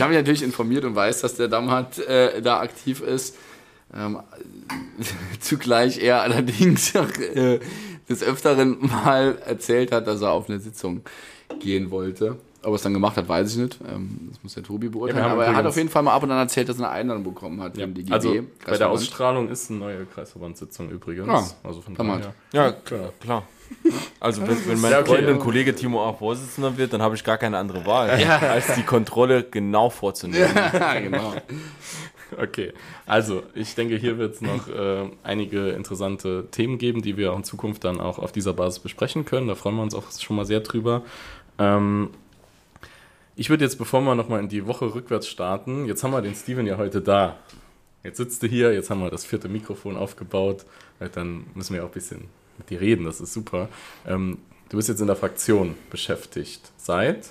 habe 0.00 0.08
mich 0.12 0.18
natürlich 0.18 0.42
informiert 0.42 0.84
und 0.84 0.96
weiß, 0.96 1.20
dass 1.20 1.36
der 1.36 1.46
Damhat 1.46 2.00
äh, 2.00 2.42
da 2.42 2.58
aktiv 2.58 3.00
ist. 3.02 3.36
Ähm, 3.96 4.18
zugleich 5.40 5.98
er 6.02 6.22
allerdings 6.22 6.94
auch, 6.96 7.08
äh, 7.18 7.60
des 8.08 8.22
Öfteren 8.22 8.78
mal 8.80 9.38
erzählt 9.46 9.92
hat, 9.92 10.06
dass 10.06 10.20
er 10.20 10.32
auf 10.32 10.48
eine 10.48 10.58
Sitzung 10.60 11.02
gehen 11.60 11.90
wollte. 11.90 12.36
Ob 12.62 12.70
er 12.72 12.76
es 12.76 12.82
dann 12.82 12.94
gemacht 12.94 13.16
hat, 13.18 13.28
weiß 13.28 13.52
ich 13.52 13.58
nicht. 13.58 13.78
Ähm, 13.86 14.28
das 14.30 14.42
muss 14.42 14.54
der 14.54 14.62
Tobi 14.62 14.88
beurteilen. 14.88 15.22
Ja, 15.24 15.32
Aber 15.32 15.44
er 15.44 15.54
hat 15.54 15.66
auf 15.66 15.76
jeden 15.76 15.90
Fall 15.90 16.02
mal 16.02 16.14
ab 16.14 16.22
und 16.22 16.30
an 16.30 16.38
erzählt, 16.38 16.68
dass 16.68 16.78
er 16.78 16.86
eine 16.86 16.94
Einladung 17.12 17.24
bekommen 17.24 17.62
hat 17.62 17.76
Ja, 17.76 17.86
DGB. 17.86 18.10
also 18.12 18.34
bei 18.66 18.78
der. 18.78 18.88
Ausstrahlung 18.90 19.48
ist 19.50 19.70
eine 19.70 19.80
neue 19.80 20.06
Kreisverbandssitzung 20.06 20.88
übrigens. 20.90 21.26
Ja, 21.28 21.44
also 21.68 21.82
von 21.82 21.94
daher. 21.94 22.34
Ja, 22.52 22.72
Klar. 22.72 23.12
klar. 23.20 23.42
Also 24.20 24.42
wenn, 24.42 24.66
wenn 24.66 24.80
mein 24.80 24.92
Ja, 24.92 25.00
okay. 25.00 25.16
Freund 25.16 25.28
und 25.28 25.38
Kollege 25.40 25.74
Timo 25.74 26.06
A. 26.08 26.12
Vorsitzender 26.14 26.76
wird, 26.78 26.92
dann 26.94 27.02
habe 27.02 27.14
ich 27.14 27.24
gar 27.24 27.36
keine 27.38 27.58
andere 27.58 27.84
Wahl, 27.84 28.10
als 28.10 28.74
die 28.74 28.82
Kontrolle 28.82 29.44
genau 29.44 29.90
vorzunehmen. 29.90 30.48
ja, 30.72 31.00
genau. 31.00 31.34
Okay, 32.36 32.72
also 33.06 33.42
ich 33.54 33.74
denke, 33.74 33.96
hier 33.96 34.18
wird 34.18 34.34
es 34.34 34.40
noch 34.40 34.68
äh, 34.68 35.08
einige 35.22 35.70
interessante 35.70 36.46
Themen 36.50 36.78
geben, 36.78 37.02
die 37.02 37.16
wir 37.16 37.32
auch 37.32 37.36
in 37.36 37.44
Zukunft 37.44 37.84
dann 37.84 38.00
auch 38.00 38.18
auf 38.18 38.32
dieser 38.32 38.52
Basis 38.52 38.80
besprechen 38.80 39.24
können. 39.24 39.48
Da 39.48 39.54
freuen 39.54 39.76
wir 39.76 39.82
uns 39.82 39.94
auch 39.94 40.10
schon 40.10 40.36
mal 40.36 40.44
sehr 40.44 40.60
drüber. 40.60 41.02
Ähm, 41.58 42.10
ich 43.36 43.50
würde 43.50 43.64
jetzt, 43.64 43.78
bevor 43.78 44.00
wir 44.00 44.14
nochmal 44.14 44.40
in 44.40 44.48
die 44.48 44.66
Woche 44.66 44.94
rückwärts 44.94 45.28
starten, 45.28 45.86
jetzt 45.86 46.04
haben 46.04 46.12
wir 46.12 46.22
den 46.22 46.34
Steven 46.34 46.66
ja 46.66 46.76
heute 46.76 47.00
da. 47.00 47.36
Jetzt 48.02 48.18
sitzt 48.18 48.42
du 48.42 48.46
hier, 48.46 48.72
jetzt 48.72 48.90
haben 48.90 49.00
wir 49.00 49.10
das 49.10 49.24
vierte 49.24 49.48
Mikrofon 49.48 49.96
aufgebaut. 49.96 50.66
Dann 51.14 51.46
müssen 51.54 51.74
wir 51.74 51.84
auch 51.84 51.88
ein 51.88 51.94
bisschen 51.94 52.28
mit 52.58 52.70
dir 52.70 52.80
reden, 52.80 53.04
das 53.04 53.20
ist 53.20 53.32
super. 53.32 53.68
Ähm, 54.06 54.38
du 54.68 54.76
bist 54.76 54.88
jetzt 54.88 55.00
in 55.00 55.06
der 55.06 55.16
Fraktion 55.16 55.74
beschäftigt. 55.90 56.70
Seit? 56.76 57.30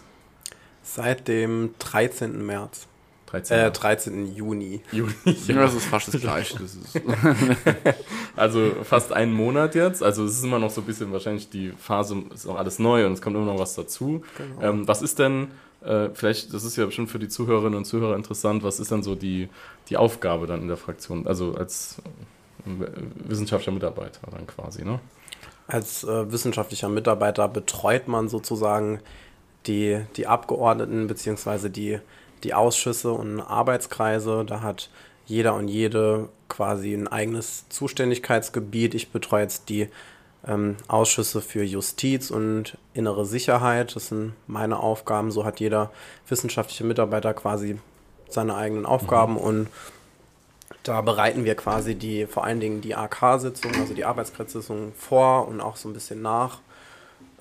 Seit 0.82 1.28
dem 1.28 1.76
13. 1.80 2.46
März. 2.46 2.88
13. 3.34 3.58
Äh, 3.58 3.72
13. 3.72 4.36
Juni. 4.36 4.82
Juni. 4.92 5.14
Ja, 5.48 5.56
das 5.56 5.74
ist 5.74 5.86
fast 5.86 6.14
das 6.14 6.22
Gleiche. 6.22 6.60
Das 6.60 6.76
ist, 6.76 7.02
Also 8.36 8.72
fast 8.84 9.12
einen 9.12 9.34
Monat 9.34 9.74
jetzt. 9.74 10.04
Also 10.04 10.24
es 10.24 10.38
ist 10.38 10.44
immer 10.44 10.60
noch 10.60 10.70
so 10.70 10.82
ein 10.82 10.86
bisschen 10.86 11.12
wahrscheinlich 11.12 11.50
die 11.50 11.72
Phase, 11.72 12.24
ist 12.34 12.48
auch 12.48 12.58
alles 12.58 12.78
neu 12.78 13.08
und 13.08 13.14
es 13.14 13.22
kommt 13.22 13.36
immer 13.36 13.46
noch 13.46 13.60
was 13.60 13.74
dazu. 13.74 14.24
Genau. 14.38 14.62
Ähm, 14.62 14.88
was 14.88 15.02
ist 15.02 15.18
denn, 15.18 15.48
äh, 15.84 16.10
vielleicht, 16.14 16.54
das 16.54 16.64
ist 16.64 16.76
ja 16.76 16.86
bestimmt 16.86 17.10
für 17.10 17.18
die 17.18 17.28
Zuhörerinnen 17.28 17.76
und 17.76 17.86
Zuhörer 17.86 18.16
interessant, 18.16 18.64
was 18.64 18.80
ist 18.80 18.92
denn 18.92 19.02
so 19.02 19.16
die, 19.16 19.50
die 19.90 19.98
Aufgabe 19.98 20.46
dann 20.46 20.62
in 20.62 20.68
der 20.68 20.78
Fraktion? 20.78 21.26
Also 21.26 21.56
als 21.56 21.98
äh, 22.68 23.30
wissenschaftlicher 23.30 23.72
Mitarbeiter 23.72 24.20
dann 24.30 24.46
quasi, 24.46 24.86
ne? 24.86 25.00
Als 25.66 26.04
äh, 26.04 26.32
wissenschaftlicher 26.32 26.90
Mitarbeiter 26.90 27.48
betreut 27.48 28.08
man 28.08 28.30
sozusagen 28.30 29.00
die, 29.66 30.02
die 30.18 30.28
Abgeordneten 30.28 31.08
bzw. 31.08 31.70
Die, 31.70 32.00
die 32.44 32.54
Ausschüsse 32.54 33.12
und 33.12 33.40
Arbeitskreise. 33.40 34.44
Da 34.46 34.62
hat 34.62 34.90
jeder 35.26 35.56
und 35.56 35.68
jede 35.68 36.30
quasi 36.50 36.94
ein 36.94 37.08
eigenes 37.08 37.68
Zuständigkeitsgebiet. 37.70 38.94
Ich 38.94 39.12
betreue 39.12 39.44
jetzt 39.44 39.70
die 39.70 39.90
ähm, 40.48 40.76
Ausschüsse 40.88 41.42
für 41.42 41.64
Justiz 41.64 42.30
und 42.30 42.78
innere 42.94 43.26
Sicherheit. 43.26 43.96
Das 43.96 44.10
sind 44.10 44.34
meine 44.48 44.80
Aufgaben. 44.80 45.32
So 45.32 45.46
hat 45.46 45.60
jeder 45.60 45.92
wissenschaftliche 46.28 46.84
Mitarbeiter 46.84 47.34
quasi 47.34 47.80
seine 48.30 48.56
eigenen 48.56 48.86
Aufgaben 48.86 49.38
und 49.38 49.68
da 50.84 51.02
bereiten 51.02 51.46
wir 51.46 51.56
quasi 51.56 51.96
die, 51.96 52.26
vor 52.26 52.44
allen 52.44 52.60
Dingen 52.60 52.82
die 52.82 52.96
AK-Sitzung, 52.96 53.74
also 53.80 53.94
die 53.94 54.06
Arbeitskreissitzung 54.06 54.92
vor 54.98 55.48
und 55.48 55.62
auch 55.62 55.78
so 55.78 55.88
ein 55.88 55.94
bisschen 55.94 56.22
nach. 56.22 56.60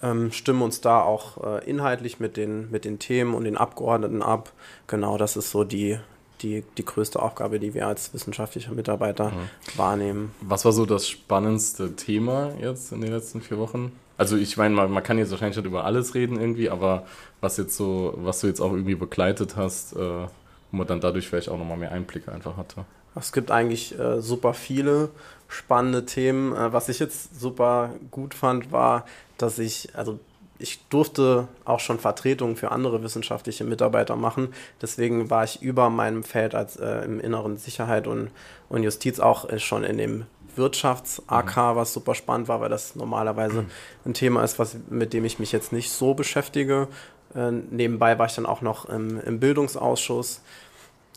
Ähm, 0.02 0.32
stimmen 0.32 0.62
uns 0.62 0.80
da 0.80 1.00
auch 1.00 1.42
äh, 1.44 1.68
inhaltlich 1.68 2.18
mit 2.18 2.36
den, 2.36 2.70
mit 2.70 2.84
den 2.84 2.98
Themen 2.98 3.34
und 3.34 3.44
den 3.44 3.56
Abgeordneten 3.56 4.22
ab. 4.22 4.52
Genau, 4.86 5.16
das 5.16 5.36
ist 5.36 5.50
so 5.50 5.64
die, 5.64 5.98
die, 6.42 6.64
die 6.76 6.84
größte 6.84 7.22
Aufgabe, 7.22 7.60
die 7.60 7.74
wir 7.74 7.86
als 7.86 8.12
wissenschaftlicher 8.12 8.72
Mitarbeiter 8.72 9.32
wahrnehmen. 9.76 10.34
Was 10.40 10.64
war 10.64 10.72
so 10.72 10.86
das 10.86 11.08
spannendste 11.08 11.94
Thema 11.94 12.52
jetzt 12.60 12.92
in 12.92 13.00
den 13.00 13.12
letzten 13.12 13.40
vier 13.40 13.58
Wochen? 13.58 13.92
Also 14.16 14.36
ich 14.36 14.56
meine, 14.56 14.74
man, 14.74 14.90
man 14.90 15.02
kann 15.02 15.18
jetzt 15.18 15.30
wahrscheinlich 15.30 15.56
nicht 15.56 15.66
über 15.66 15.84
alles 15.84 16.14
reden 16.14 16.38
irgendwie, 16.38 16.70
aber 16.70 17.06
was 17.40 17.56
jetzt 17.56 17.76
so, 17.76 18.14
was 18.18 18.40
du 18.40 18.46
jetzt 18.46 18.60
auch 18.60 18.72
irgendwie 18.72 18.94
begleitet 18.94 19.56
hast, 19.56 19.94
äh, 19.94 19.98
wo 19.98 20.28
man 20.70 20.86
dann 20.86 21.00
dadurch 21.00 21.28
vielleicht 21.28 21.48
auch 21.48 21.58
nochmal 21.58 21.78
mehr 21.78 21.92
Einblicke 21.92 22.30
einfach 22.30 22.56
hatte. 22.56 22.84
Es 23.14 23.32
gibt 23.32 23.50
eigentlich 23.50 23.98
äh, 23.98 24.20
super 24.20 24.54
viele 24.54 25.10
spannende 25.48 26.06
Themen. 26.06 26.54
Äh, 26.54 26.72
was 26.72 26.88
ich 26.88 26.98
jetzt 26.98 27.38
super 27.38 27.90
gut 28.10 28.34
fand, 28.34 28.72
war, 28.72 29.06
dass 29.42 29.58
ich, 29.58 29.90
also 29.94 30.18
ich 30.58 30.86
durfte 30.88 31.48
auch 31.64 31.80
schon 31.80 31.98
Vertretungen 31.98 32.56
für 32.56 32.70
andere 32.70 33.02
wissenschaftliche 33.02 33.64
Mitarbeiter 33.64 34.16
machen. 34.16 34.54
Deswegen 34.80 35.28
war 35.28 35.44
ich 35.44 35.60
über 35.60 35.90
meinem 35.90 36.22
Feld 36.22 36.54
als 36.54 36.76
äh, 36.76 37.04
im 37.04 37.20
inneren 37.20 37.56
Sicherheit 37.56 38.06
und, 38.06 38.30
und 38.68 38.82
Justiz 38.82 39.18
auch 39.18 39.48
äh, 39.48 39.58
schon 39.58 39.84
in 39.84 39.98
dem 39.98 40.26
Wirtschafts-AK, 40.54 41.76
was 41.76 41.92
super 41.92 42.14
spannend 42.14 42.48
war, 42.48 42.60
weil 42.60 42.68
das 42.68 42.94
normalerweise 42.94 43.64
ein 44.04 44.14
Thema 44.14 44.44
ist, 44.44 44.58
was, 44.58 44.76
mit 44.88 45.12
dem 45.12 45.24
ich 45.24 45.38
mich 45.38 45.50
jetzt 45.50 45.72
nicht 45.72 45.90
so 45.90 46.14
beschäftige. 46.14 46.88
Äh, 47.34 47.50
nebenbei 47.50 48.18
war 48.18 48.26
ich 48.26 48.34
dann 48.34 48.46
auch 48.46 48.60
noch 48.60 48.84
im, 48.88 49.20
im 49.20 49.40
Bildungsausschuss. 49.40 50.42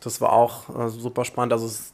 Das 0.02 0.22
war 0.22 0.34
auch 0.34 0.70
äh, 0.78 0.90
super 0.90 1.26
spannend. 1.26 1.54
Also 1.54 1.66
es 1.66 1.80
ist 1.80 1.94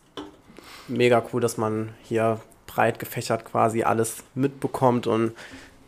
mega 0.87 1.23
cool, 1.33 1.41
dass 1.41 1.57
man 1.57 1.93
hier 2.03 2.39
breit 2.67 2.99
gefächert 2.99 3.45
quasi 3.45 3.83
alles 3.83 4.23
mitbekommt 4.35 5.07
und 5.07 5.33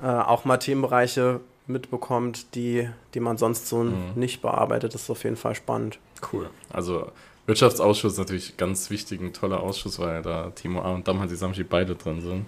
äh, 0.03 0.07
auch 0.07 0.45
mal 0.45 0.57
Themenbereiche 0.57 1.39
mitbekommt, 1.65 2.53
die, 2.55 2.89
die 3.13 3.19
man 3.21 3.37
sonst 3.37 3.67
so 3.69 3.83
nicht 4.15 4.41
bearbeitet. 4.41 4.93
Das 4.93 5.03
ist 5.03 5.09
auf 5.09 5.23
jeden 5.23 5.37
Fall 5.37 5.55
spannend. 5.55 5.97
Cool. 6.31 6.49
Also 6.71 7.11
Wirtschaftsausschuss 7.45 8.13
ist 8.13 8.19
natürlich 8.19 8.57
ganz 8.57 8.89
wichtig, 8.89 9.21
ein 9.21 9.33
toller 9.33 9.61
Ausschuss, 9.61 9.97
weil 9.99 10.21
da 10.21 10.49
Timo 10.51 10.81
A. 10.81 10.91
und 10.93 11.07
Damhansi 11.07 11.35
Samschi 11.35 11.63
beide 11.63 11.95
drin 11.95 12.21
sind. 12.21 12.45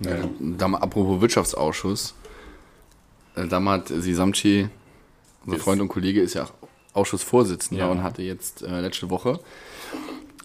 ja, 0.00 0.16
Dam- 0.40 0.74
apropos 0.76 1.20
Wirtschaftsausschuss. 1.20 2.14
Äh, 3.36 3.46
Damat 3.48 3.88
Sisamci, 3.88 4.68
unser 5.44 5.58
Freund 5.58 5.80
und 5.80 5.88
Kollege, 5.88 6.20
ist 6.20 6.34
ja 6.34 6.44
auch 6.44 6.52
Ausschussvorsitzender 6.92 7.84
Ja. 7.86 7.90
und 7.90 8.02
hatte 8.04 8.22
jetzt 8.22 8.62
äh, 8.62 8.80
letzte 8.80 9.10
Woche, 9.10 9.40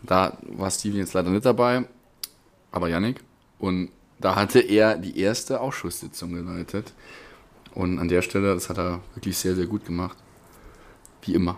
da 0.01 0.35
war 0.41 0.71
Steven 0.71 0.97
jetzt 0.97 1.13
leider 1.13 1.29
nicht 1.29 1.45
dabei, 1.45 1.83
aber 2.71 2.89
Yannick. 2.89 3.21
Und 3.59 3.89
da 4.19 4.35
hatte 4.35 4.59
er 4.59 4.97
die 4.97 5.19
erste 5.19 5.61
Ausschusssitzung 5.61 6.33
geleitet. 6.33 6.93
Und 7.73 7.99
an 7.99 8.07
der 8.07 8.21
Stelle, 8.21 8.53
das 8.53 8.69
hat 8.69 8.77
er 8.77 9.01
wirklich 9.15 9.37
sehr, 9.37 9.55
sehr 9.55 9.67
gut 9.67 9.85
gemacht. 9.85 10.17
Wie 11.21 11.33
immer. 11.33 11.57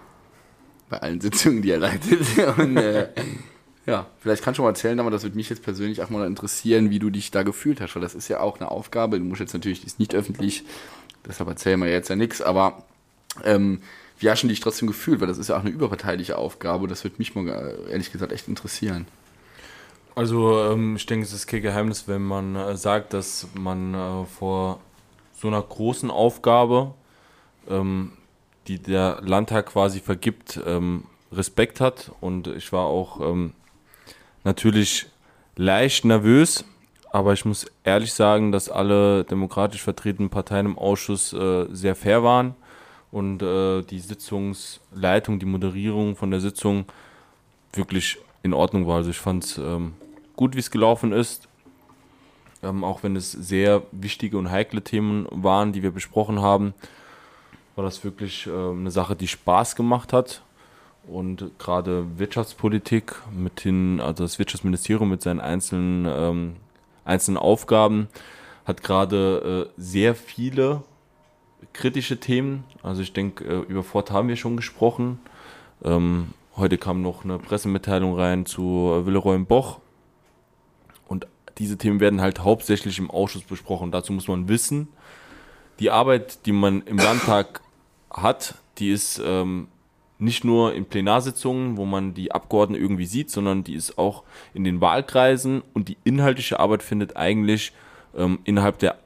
Bei 0.90 0.98
allen 1.02 1.22
Sitzungen, 1.22 1.62
die 1.62 1.72
er 1.72 1.80
leitet. 1.80 2.22
Und 2.58 2.78
äh, 2.78 3.10
ja, 3.86 4.08
vielleicht 4.20 4.44
kannst 4.44 4.60
du 4.60 4.64
mal 4.64 4.70
erzählen, 4.70 5.00
aber 5.00 5.10
das 5.10 5.24
würde 5.24 5.36
mich 5.36 5.50
jetzt 5.50 5.64
persönlich 5.64 6.02
auch 6.02 6.10
mal 6.10 6.28
interessieren, 6.28 6.90
wie 6.90 7.00
du 7.00 7.10
dich 7.10 7.32
da 7.32 7.44
gefühlt 7.44 7.82
hast, 7.82 7.96
weil 7.96 8.02
das 8.02 8.14
ist 8.14 8.28
ja 8.28 8.40
auch 8.40 8.60
eine 8.60 8.70
Aufgabe. 8.70 9.18
Du 9.18 9.26
musst 9.26 9.40
jetzt 9.40 9.54
natürlich, 9.54 9.82
die 9.82 9.88
ist 9.88 10.00
nicht 10.00 10.14
öffentlich, 10.14 10.64
deshalb 11.26 11.50
erzählen 11.50 11.80
wir 11.80 11.90
jetzt 11.90 12.10
ja 12.10 12.16
nichts, 12.16 12.42
aber 12.42 12.84
ähm, 13.44 13.82
wie 14.20 14.30
hast 14.30 14.44
du 14.44 14.48
dich 14.48 14.60
trotzdem 14.60 14.88
gefühlt? 14.88 15.20
Weil 15.20 15.28
das 15.28 15.40
ist 15.40 15.50
ja 15.50 15.58
auch 15.58 15.62
eine 15.62 15.72
überparteiliche 15.72 16.38
Aufgabe. 16.38 16.88
Das 16.88 17.04
würde 17.04 17.16
mich 17.18 17.34
mal 17.34 17.48
äh, 17.48 17.92
ehrlich 17.92 18.12
gesagt 18.12 18.32
echt 18.32 18.48
interessieren. 18.48 19.08
Also 20.14 20.60
ähm, 20.60 20.98
ich 20.98 21.06
denke, 21.06 21.26
es 21.26 21.32
ist 21.32 21.48
kein 21.48 21.62
Geheimnis, 21.62 22.08
wenn 22.08 22.24
man 22.24 22.56
äh, 22.56 22.76
sagt, 22.76 23.14
dass 23.14 23.48
man 23.54 23.94
äh, 23.94 24.26
vor 24.26 24.80
so 25.34 25.48
einer 25.48 25.62
großen 25.62 26.12
Aufgabe, 26.12 26.94
ähm, 27.70 28.12
die 28.68 28.78
der 28.78 29.20
Landtag 29.22 29.68
quasi 29.68 30.02
vergibt, 30.02 30.60
ähm, 30.66 31.06
Respekt 31.32 31.80
hat. 31.80 32.12
Und 32.20 32.48
ich 32.48 32.74
war 32.74 32.86
auch 32.86 33.36
natürlich 34.44 35.08
leicht 35.56 36.04
nervös, 36.04 36.66
aber 37.10 37.32
ich 37.32 37.46
muss 37.46 37.68
ehrlich 37.86 38.12
sagen, 38.12 38.52
dass 38.52 38.68
alle 38.68 39.24
demokratisch 39.24 39.82
vertretenen 39.82 40.30
Parteien 40.30 40.66
im 40.66 40.78
Ausschuss 40.78 41.32
äh, 41.32 41.68
sehr 41.72 41.96
fair 41.96 42.22
waren 42.22 42.56
und 43.12 43.40
die 43.40 44.00
Sitzungsleitung, 44.00 45.40
die 45.40 45.46
Moderierung 45.46 46.16
von 46.16 46.32
der 46.32 46.40
Sitzung 46.40 46.86
wirklich 47.74 48.18
in 48.44 48.54
Ordnung 48.54 48.88
war. 48.88 48.98
Also 48.98 49.10
ich 49.10 49.20
fand 49.20 49.44
es 49.44 49.60
gut, 50.42 50.56
wie 50.56 50.60
es 50.60 50.72
gelaufen 50.72 51.12
ist. 51.12 51.48
Ähm, 52.64 52.84
auch 52.84 53.04
wenn 53.04 53.16
es 53.16 53.32
sehr 53.32 53.84
wichtige 53.92 54.40
und 54.40 54.50
heikle 54.50 54.82
Themen 54.82 55.28
waren, 55.30 55.72
die 55.72 55.84
wir 55.84 55.92
besprochen 55.92 56.42
haben, 56.42 56.74
war 57.76 57.84
das 57.84 58.04
wirklich 58.04 58.48
ähm, 58.48 58.80
eine 58.80 58.90
Sache, 58.90 59.16
die 59.16 59.28
Spaß 59.28 59.76
gemacht 59.76 60.14
hat. 60.14 60.42
Und 61.08 61.52
gerade 61.60 62.18
Wirtschaftspolitik 62.18 63.14
mit 63.32 63.60
hin, 63.62 64.00
also 64.02 64.24
das 64.24 64.40
Wirtschaftsministerium 64.40 65.12
mit 65.12 65.22
seinen 65.22 65.42
einzelnen, 65.42 66.08
ähm, 66.10 66.56
einzelnen 67.06 67.38
Aufgaben 67.38 68.08
hat 68.66 68.82
gerade 68.82 69.70
äh, 69.78 69.80
sehr 69.80 70.16
viele 70.16 70.82
kritische 71.72 72.20
Themen. 72.20 72.64
Also 72.82 73.04
ich 73.04 73.14
denke, 73.14 73.44
äh, 73.44 73.60
über 73.60 73.84
Ford 73.84 74.10
haben 74.10 74.28
wir 74.28 74.38
schon 74.38 74.56
gesprochen. 74.56 75.20
Ähm, 75.84 76.30
heute 76.58 76.80
kam 76.80 77.04
noch 77.04 77.26
eine 77.26 77.38
Pressemitteilung 77.38 78.16
rein 78.20 78.48
zu 78.48 78.92
äh, 78.92 79.06
Willeroy 79.06 79.38
Boch. 79.38 79.80
Diese 81.62 81.78
Themen 81.78 82.00
werden 82.00 82.22
halt 82.22 82.40
hauptsächlich 82.40 82.98
im 82.98 83.12
Ausschuss 83.12 83.44
besprochen. 83.44 83.92
Dazu 83.92 84.12
muss 84.14 84.28
man 84.28 84.48
wissen, 84.48 84.88
die 85.78 85.92
Arbeit, 85.92 86.48
die 86.48 86.54
man 86.54 86.82
im 86.82 86.98
Landtag 86.98 87.62
hat, 88.10 88.56
die 88.80 88.90
ist 88.90 89.22
ähm, 89.24 89.68
nicht 90.18 90.44
nur 90.44 90.74
in 90.74 90.86
Plenarsitzungen, 90.86 91.78
wo 91.78 91.86
man 91.86 92.16
die 92.16 92.32
Abgeordneten 92.32 92.82
irgendwie 92.82 93.06
sieht, 93.06 93.30
sondern 93.30 93.64
die 93.64 93.76
ist 93.76 94.00
auch 94.00 94.24
in 94.56 94.64
den 94.64 94.82
Wahlkreisen 94.82 95.62
und 95.76 95.88
die 95.88 95.98
inhaltliche 96.04 96.60
Arbeit 96.60 96.82
findet 96.82 97.16
eigentlich 97.16 97.74
ähm, 98.18 98.40
innerhalb, 98.44 98.80
der 98.80 98.98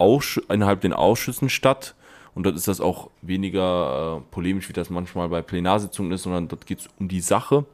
innerhalb 0.47 0.79
den 0.79 0.93
Ausschüssen 0.93 1.49
statt. 1.49 1.93
Und 2.35 2.45
dort 2.45 2.55
ist 2.55 2.69
das 2.69 2.79
auch 2.79 3.09
weniger 3.21 4.21
äh, 4.21 4.31
polemisch, 4.31 4.69
wie 4.69 4.73
das 4.73 4.89
manchmal 4.89 5.27
bei 5.27 5.41
Plenarsitzungen 5.41 6.13
ist, 6.13 6.23
sondern 6.23 6.47
dort 6.47 6.65
geht 6.65 6.79
es 6.79 6.89
um 6.99 7.09
die 7.09 7.19
Sache. 7.19 7.65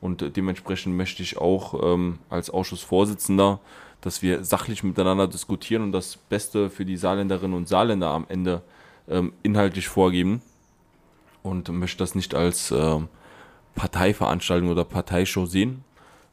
Und 0.00 0.36
dementsprechend 0.36 0.96
möchte 0.96 1.22
ich 1.22 1.36
auch 1.36 1.94
ähm, 1.94 2.18
als 2.30 2.50
Ausschussvorsitzender, 2.50 3.60
dass 4.00 4.22
wir 4.22 4.44
sachlich 4.44 4.82
miteinander 4.82 5.28
diskutieren 5.28 5.82
und 5.82 5.92
das 5.92 6.16
Beste 6.16 6.70
für 6.70 6.86
die 6.86 6.96
Saarländerinnen 6.96 7.56
und 7.56 7.68
Saarländer 7.68 8.08
am 8.08 8.24
Ende 8.28 8.62
ähm, 9.08 9.32
inhaltlich 9.42 9.88
vorgeben. 9.88 10.40
Und 11.42 11.68
möchte 11.70 11.98
das 11.98 12.14
nicht 12.14 12.34
als 12.34 12.70
ähm, 12.70 13.08
Parteiveranstaltung 13.74 14.68
oder 14.70 14.84
Parteishow 14.84 15.46
sehen. 15.46 15.84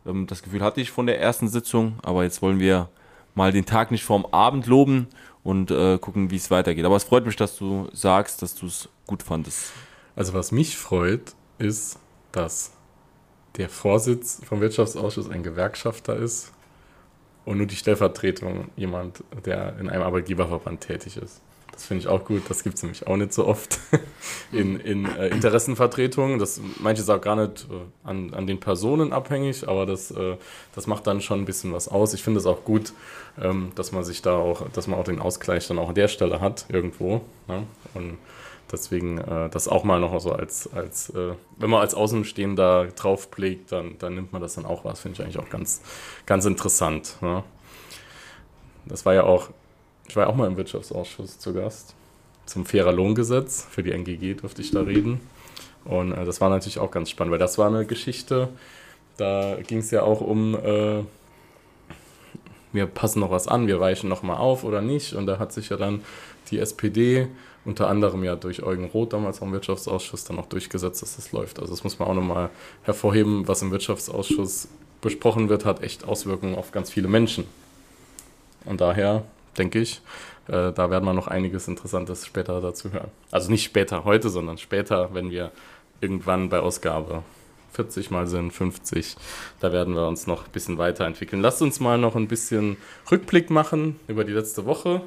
Ähm, 0.06 0.28
das 0.28 0.44
Gefühl 0.44 0.62
hatte 0.62 0.82
ich 0.82 0.92
von 0.92 1.06
der 1.06 1.20
ersten 1.20 1.48
Sitzung, 1.48 2.00
aber 2.04 2.24
jetzt 2.24 2.42
wollen 2.42 2.60
wir 2.60 2.90
mal 3.36 3.52
den 3.52 3.66
Tag 3.66 3.92
nicht 3.92 4.04
vorm 4.04 4.26
Abend 4.32 4.66
loben 4.66 5.08
und 5.44 5.72
äh, 5.72 5.98
gucken, 5.98 6.32
wie 6.32 6.36
es 6.36 6.52
weitergeht. 6.52 6.86
Aber 6.86 6.96
es 6.96 7.04
freut 7.04 7.26
mich, 7.26 7.36
dass 7.36 7.58
du 7.58 7.88
sagst, 7.94 8.42
dass 8.42 8.56
du 8.56 8.66
es 8.66 8.90
gut 9.06 9.24
fandest. 9.24 9.72
Also 10.16 10.34
was 10.34 10.52
mich 10.52 10.78
freut, 10.78 11.36
ist, 11.58 12.00
dass 12.32 12.72
der 13.58 13.70
Vorsitz 13.70 14.42
vom 14.46 14.62
Wirtschaftsausschuss 14.62 15.30
ein 15.30 15.44
Gewerkschafter 15.44 16.16
ist 16.16 16.52
und 17.46 17.58
nur 17.58 17.68
die 17.68 17.76
Stellvertretung 17.76 18.70
jemand, 18.76 19.24
der 19.46 19.78
in 19.80 19.90
einem 19.90 20.04
Arbeitgeberverband 20.04 20.82
tätig 20.82 21.18
ist. 21.18 21.42
Das 21.72 21.86
finde 21.86 22.02
ich 22.02 22.08
auch 22.08 22.26
gut. 22.26 22.42
Das 22.50 22.64
gibt 22.64 22.78
es 22.78 22.82
nämlich 22.82 23.06
auch 23.06 23.18
nicht 23.18 23.34
so 23.34 23.46
oft 23.46 23.80
in, 24.52 24.80
in 24.80 25.06
äh, 25.06 25.28
Interessenvertretungen. 25.28 26.40
Das 26.40 26.60
manches 26.80 27.08
auch 27.08 27.22
gar 27.22 27.36
nicht 27.36 27.68
äh, 27.70 28.08
an, 28.08 28.34
an 28.34 28.48
den 28.48 28.60
Personen 28.60 29.14
abhängig, 29.14 29.68
aber 29.68 29.86
das, 29.86 30.10
äh, 30.10 30.38
das 30.74 30.88
macht 30.88 31.06
dann 31.06 31.22
schon 31.22 31.40
ein 31.42 31.46
bisschen 31.46 31.74
was 31.74 31.88
aus. 31.88 32.16
Ich 32.16 32.24
finde 32.24 32.40
es 32.40 32.48
auch 32.48 32.64
gut, 32.64 32.94
ähm, 33.40 33.74
dass 33.76 33.92
man 33.92 34.04
sich 34.04 34.24
da 34.24 34.36
auch, 34.36 34.68
dass 34.70 34.88
man 34.88 35.00
auch 35.00 35.04
den 35.04 35.20
Ausgleich 35.20 35.68
dann 35.68 35.78
auch 35.78 35.90
an 35.90 35.96
der 35.96 36.08
Stelle 36.08 36.42
hat 36.42 36.66
irgendwo. 36.70 37.22
Ne? 37.48 37.64
Und 37.94 38.18
deswegen 38.72 39.18
äh, 39.18 39.50
das 39.50 39.68
auch 39.68 39.84
mal 39.84 40.00
noch 40.00 40.20
so 40.20 40.32
als, 40.32 40.72
als 40.74 41.10
äh, 41.12 41.34
wenn 41.58 41.70
man 41.70 41.82
als 41.82 41.94
Außenstehender 41.94 42.88
draufblickt, 42.96 43.72
dann, 43.72 43.98
dann 44.00 44.16
nimmt 44.16 44.34
man 44.34 44.42
das 44.42 44.56
dann 44.56 44.66
auch 44.66 44.86
was. 44.86 45.00
Finde 45.00 45.16
ich 45.16 45.24
eigentlich 45.24 45.40
auch 45.40 45.50
ganz, 45.50 45.82
ganz 46.26 46.46
interessant. 46.46 47.18
Ne? 47.22 47.44
Das 48.86 49.06
war 49.06 49.14
ja 49.14 49.24
auch 49.24 49.50
ich 50.08 50.16
war 50.16 50.24
ja 50.24 50.30
auch 50.30 50.36
mal 50.36 50.48
im 50.48 50.58
Wirtschaftsausschuss 50.58 51.40
zu 51.40 51.54
Gast. 51.54 51.94
Zum 52.46 52.66
fairer 52.66 52.94
Lohngesetz. 52.94 53.68
Für 53.70 53.84
die 53.84 53.92
NGG 53.92 54.36
durfte 54.36 54.62
ich 54.62 54.72
da 54.72 54.82
reden. 54.82 55.20
Und 55.84 56.14
äh, 56.14 56.26
das 56.26 56.40
war 56.40 56.50
natürlich 56.50 56.80
auch 56.80 56.92
ganz 56.92 57.10
spannend, 57.10 57.32
weil 57.32 57.40
das 57.40 57.58
war 57.58 57.68
eine 57.68 57.86
Geschichte, 57.86 58.50
da 59.18 59.58
ging 59.66 59.80
es 59.80 59.90
ja 59.92 60.04
auch 60.04 60.22
um, 60.22 60.56
äh, 60.56 61.04
wir 62.72 62.86
passen 62.86 63.20
noch 63.20 63.32
was 63.32 63.48
an, 63.48 63.68
wir 63.68 63.80
weichen 63.80 64.10
noch 64.10 64.22
mal 64.22 64.38
auf 64.38 64.64
oder 64.64 64.82
nicht. 64.82 65.14
Und 65.14 65.26
da 65.26 65.40
hat 65.40 65.52
sich 65.52 65.70
ja 65.70 65.78
dann 65.78 66.04
die 66.52 66.60
SPD 66.60 67.28
unter 67.68 67.90
anderem 67.90 68.24
ja 68.24 68.36
durch 68.36 68.64
Eugen 68.64 68.86
Roth 68.86 69.14
damals 69.14 69.42
am 69.42 69.52
Wirtschaftsausschuss 69.52 70.24
dann 70.24 70.40
auch 70.40 70.48
durchgesetzt, 70.48 71.02
dass 71.02 71.18
das 71.18 71.34
läuft. 71.34 71.60
Also 71.60 71.74
das 71.74 71.84
muss 71.84 72.00
man 72.00 72.08
auch 72.08 72.14
nochmal 72.14 72.50
hervorheben, 72.84 73.48
was 73.48 73.62
im 73.62 73.72
Wirtschaftsausschuss 73.72 74.70
besprochen 75.02 75.50
wird, 75.50 75.66
hat 75.66 75.84
echt 75.84 76.06
Auswirkungen 76.06 76.56
auf 76.56 76.72
ganz 76.72 76.90
viele 76.90 77.10
Menschen. 77.10 77.46
Und 78.66 78.82
daher 78.82 79.24
denke 79.58 79.80
ich. 79.80 80.02
Äh, 80.48 80.72
da 80.72 80.90
werden 80.90 81.04
wir 81.04 81.14
noch 81.14 81.28
einiges 81.28 81.68
Interessantes 81.68 82.26
später 82.26 82.62
dazu 82.62 82.92
hören. 82.92 83.12
Also 83.32 83.52
nicht 83.52 83.66
später 83.66 84.06
heute, 84.06 84.30
sondern 84.30 84.58
später, 84.58 85.14
wenn 85.14 85.30
wir 85.30 85.52
irgendwann 86.00 86.50
bei 86.50 86.60
Ausgabe 86.60 87.24
40 87.74 88.12
mal 88.12 88.28
sind, 88.28 88.52
50. 88.52 89.18
Da 89.60 89.74
werden 89.74 89.94
wir 89.94 90.08
uns 90.08 90.26
noch 90.26 90.46
ein 90.46 90.52
bisschen 90.52 90.78
weiterentwickeln. 90.78 91.42
Lasst 91.42 91.62
uns 91.62 91.80
mal 91.80 91.98
noch 91.98 92.16
ein 92.16 92.28
bisschen 92.28 92.78
Rückblick 93.12 93.50
machen 93.50 94.00
über 94.08 94.24
die 94.24 94.32
letzte 94.32 94.66
Woche. 94.66 95.02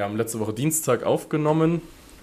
Wir 0.00 0.06
haben 0.06 0.16
letzte 0.16 0.40
Woche 0.40 0.54
Dienstag 0.54 1.02
aufgenommen 1.02 1.82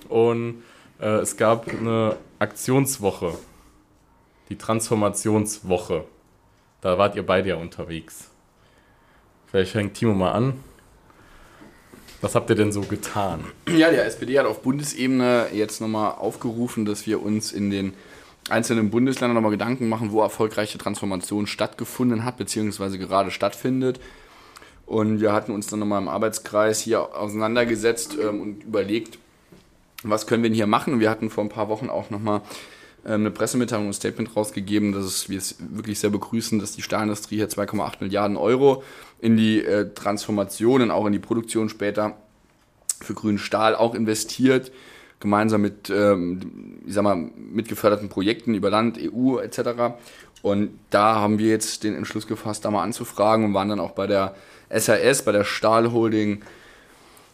und 0.10 0.64
äh, 1.00 1.18
es 1.18 1.38
gab 1.38 1.68
eine 1.70 2.18
Aktionswoche, 2.40 3.38
die 4.50 4.58
Transformationswoche. 4.58 6.06
Da 6.82 6.98
wart 6.98 7.16
ihr 7.16 7.24
beide 7.24 7.50
ja 7.50 7.56
unterwegs. 7.56 8.32
Vielleicht 9.46 9.74
fängt 9.74 9.94
Timo 9.94 10.16
mal 10.16 10.32
an. 10.32 10.54
Was 12.22 12.34
habt 12.34 12.50
ihr 12.50 12.56
denn 12.56 12.72
so 12.72 12.82
getan? 12.82 13.44
Ja, 13.68 13.92
der 13.92 14.08
SPD 14.08 14.40
hat 14.40 14.48
auf 14.48 14.64
Bundesebene 14.64 15.50
jetzt 15.54 15.80
nochmal 15.80 16.14
aufgerufen, 16.14 16.84
dass 16.84 17.06
wir 17.06 17.22
uns 17.22 17.52
in 17.52 17.70
den 17.70 17.94
einzelnen 18.50 18.90
Bundesländern 18.90 19.36
nochmal 19.36 19.52
Gedanken 19.52 19.88
machen, 19.88 20.12
wo 20.12 20.22
erfolgreiche 20.24 20.80
Transformation 20.80 21.46
stattgefunden 21.46 22.26
hat, 22.26 22.38
beziehungsweise 22.38 22.98
gerade 22.98 23.30
stattfindet. 23.30 24.00
Und 24.88 25.20
wir 25.20 25.34
hatten 25.34 25.52
uns 25.52 25.68
dann 25.68 25.80
nochmal 25.80 26.02
im 26.02 26.08
Arbeitskreis 26.08 26.80
hier 26.80 27.14
auseinandergesetzt 27.16 28.18
ähm, 28.20 28.42
und 28.42 28.64
überlegt, 28.64 29.20
was 30.04 30.26
können 30.26 30.44
wir 30.44 30.50
denn 30.50 30.56
hier 30.56 30.66
machen. 30.66 30.94
Und 30.94 31.00
wir 31.02 31.10
hatten 31.10 31.30
vor 31.30 31.44
ein 31.44 31.50
paar 31.50 31.68
Wochen 31.68 31.90
auch 31.90 32.10
nochmal 32.10 32.42
ähm, 33.06 33.22
eine 33.22 33.32
Pressemitteilung, 33.32 33.88
ein 33.88 33.94
Statement 33.94 34.34
rausgegeben, 34.34 34.94
dass 34.94 35.28
wir 35.28 35.38
es 35.38 35.58
wirklich 35.60 36.00
sehr 36.00 36.10
begrüßen, 36.10 36.58
dass 36.60 36.72
die 36.72 36.82
Stahlindustrie 36.82 37.36
hier 37.36 37.50
2,8 37.50 37.96
Milliarden 38.00 38.38
Euro 38.38 38.82
in 39.20 39.36
die 39.36 39.62
äh, 39.62 39.94
Transformation 39.94 40.82
und 40.82 40.92
auch 40.92 41.06
in 41.06 41.14
die 41.14 41.20
Produktion 41.20 41.68
später 41.68 42.16
für 43.02 43.14
grünen 43.14 43.40
Stahl 43.40 43.76
auch 43.76 43.94
investiert, 43.94 44.72
gemeinsam 45.20 45.62
mit, 45.64 45.90
ähm, 45.90 46.80
ich 46.88 46.94
sag 46.94 47.04
mal, 47.04 47.16
mitgeförderten 47.16 48.08
Projekten 48.08 48.54
über 48.54 48.70
Land, 48.70 48.98
EU 49.02 49.38
etc. 49.40 49.98
Und 50.42 50.80
da 50.92 51.16
haben 51.16 51.40
wir 51.40 51.50
jetzt 51.50 51.84
den 51.84 51.94
Entschluss 51.94 52.26
gefasst, 52.26 52.64
da 52.64 52.72
mal 52.72 52.84
anzufragen 52.84 53.44
und 53.44 53.54
waren 53.54 53.68
dann 53.68 53.82
auch 53.82 53.92
bei 53.92 54.08
der 54.08 54.36
SAS, 54.70 55.24
bei 55.24 55.32
der 55.32 55.44
Stahlholding 55.44 56.44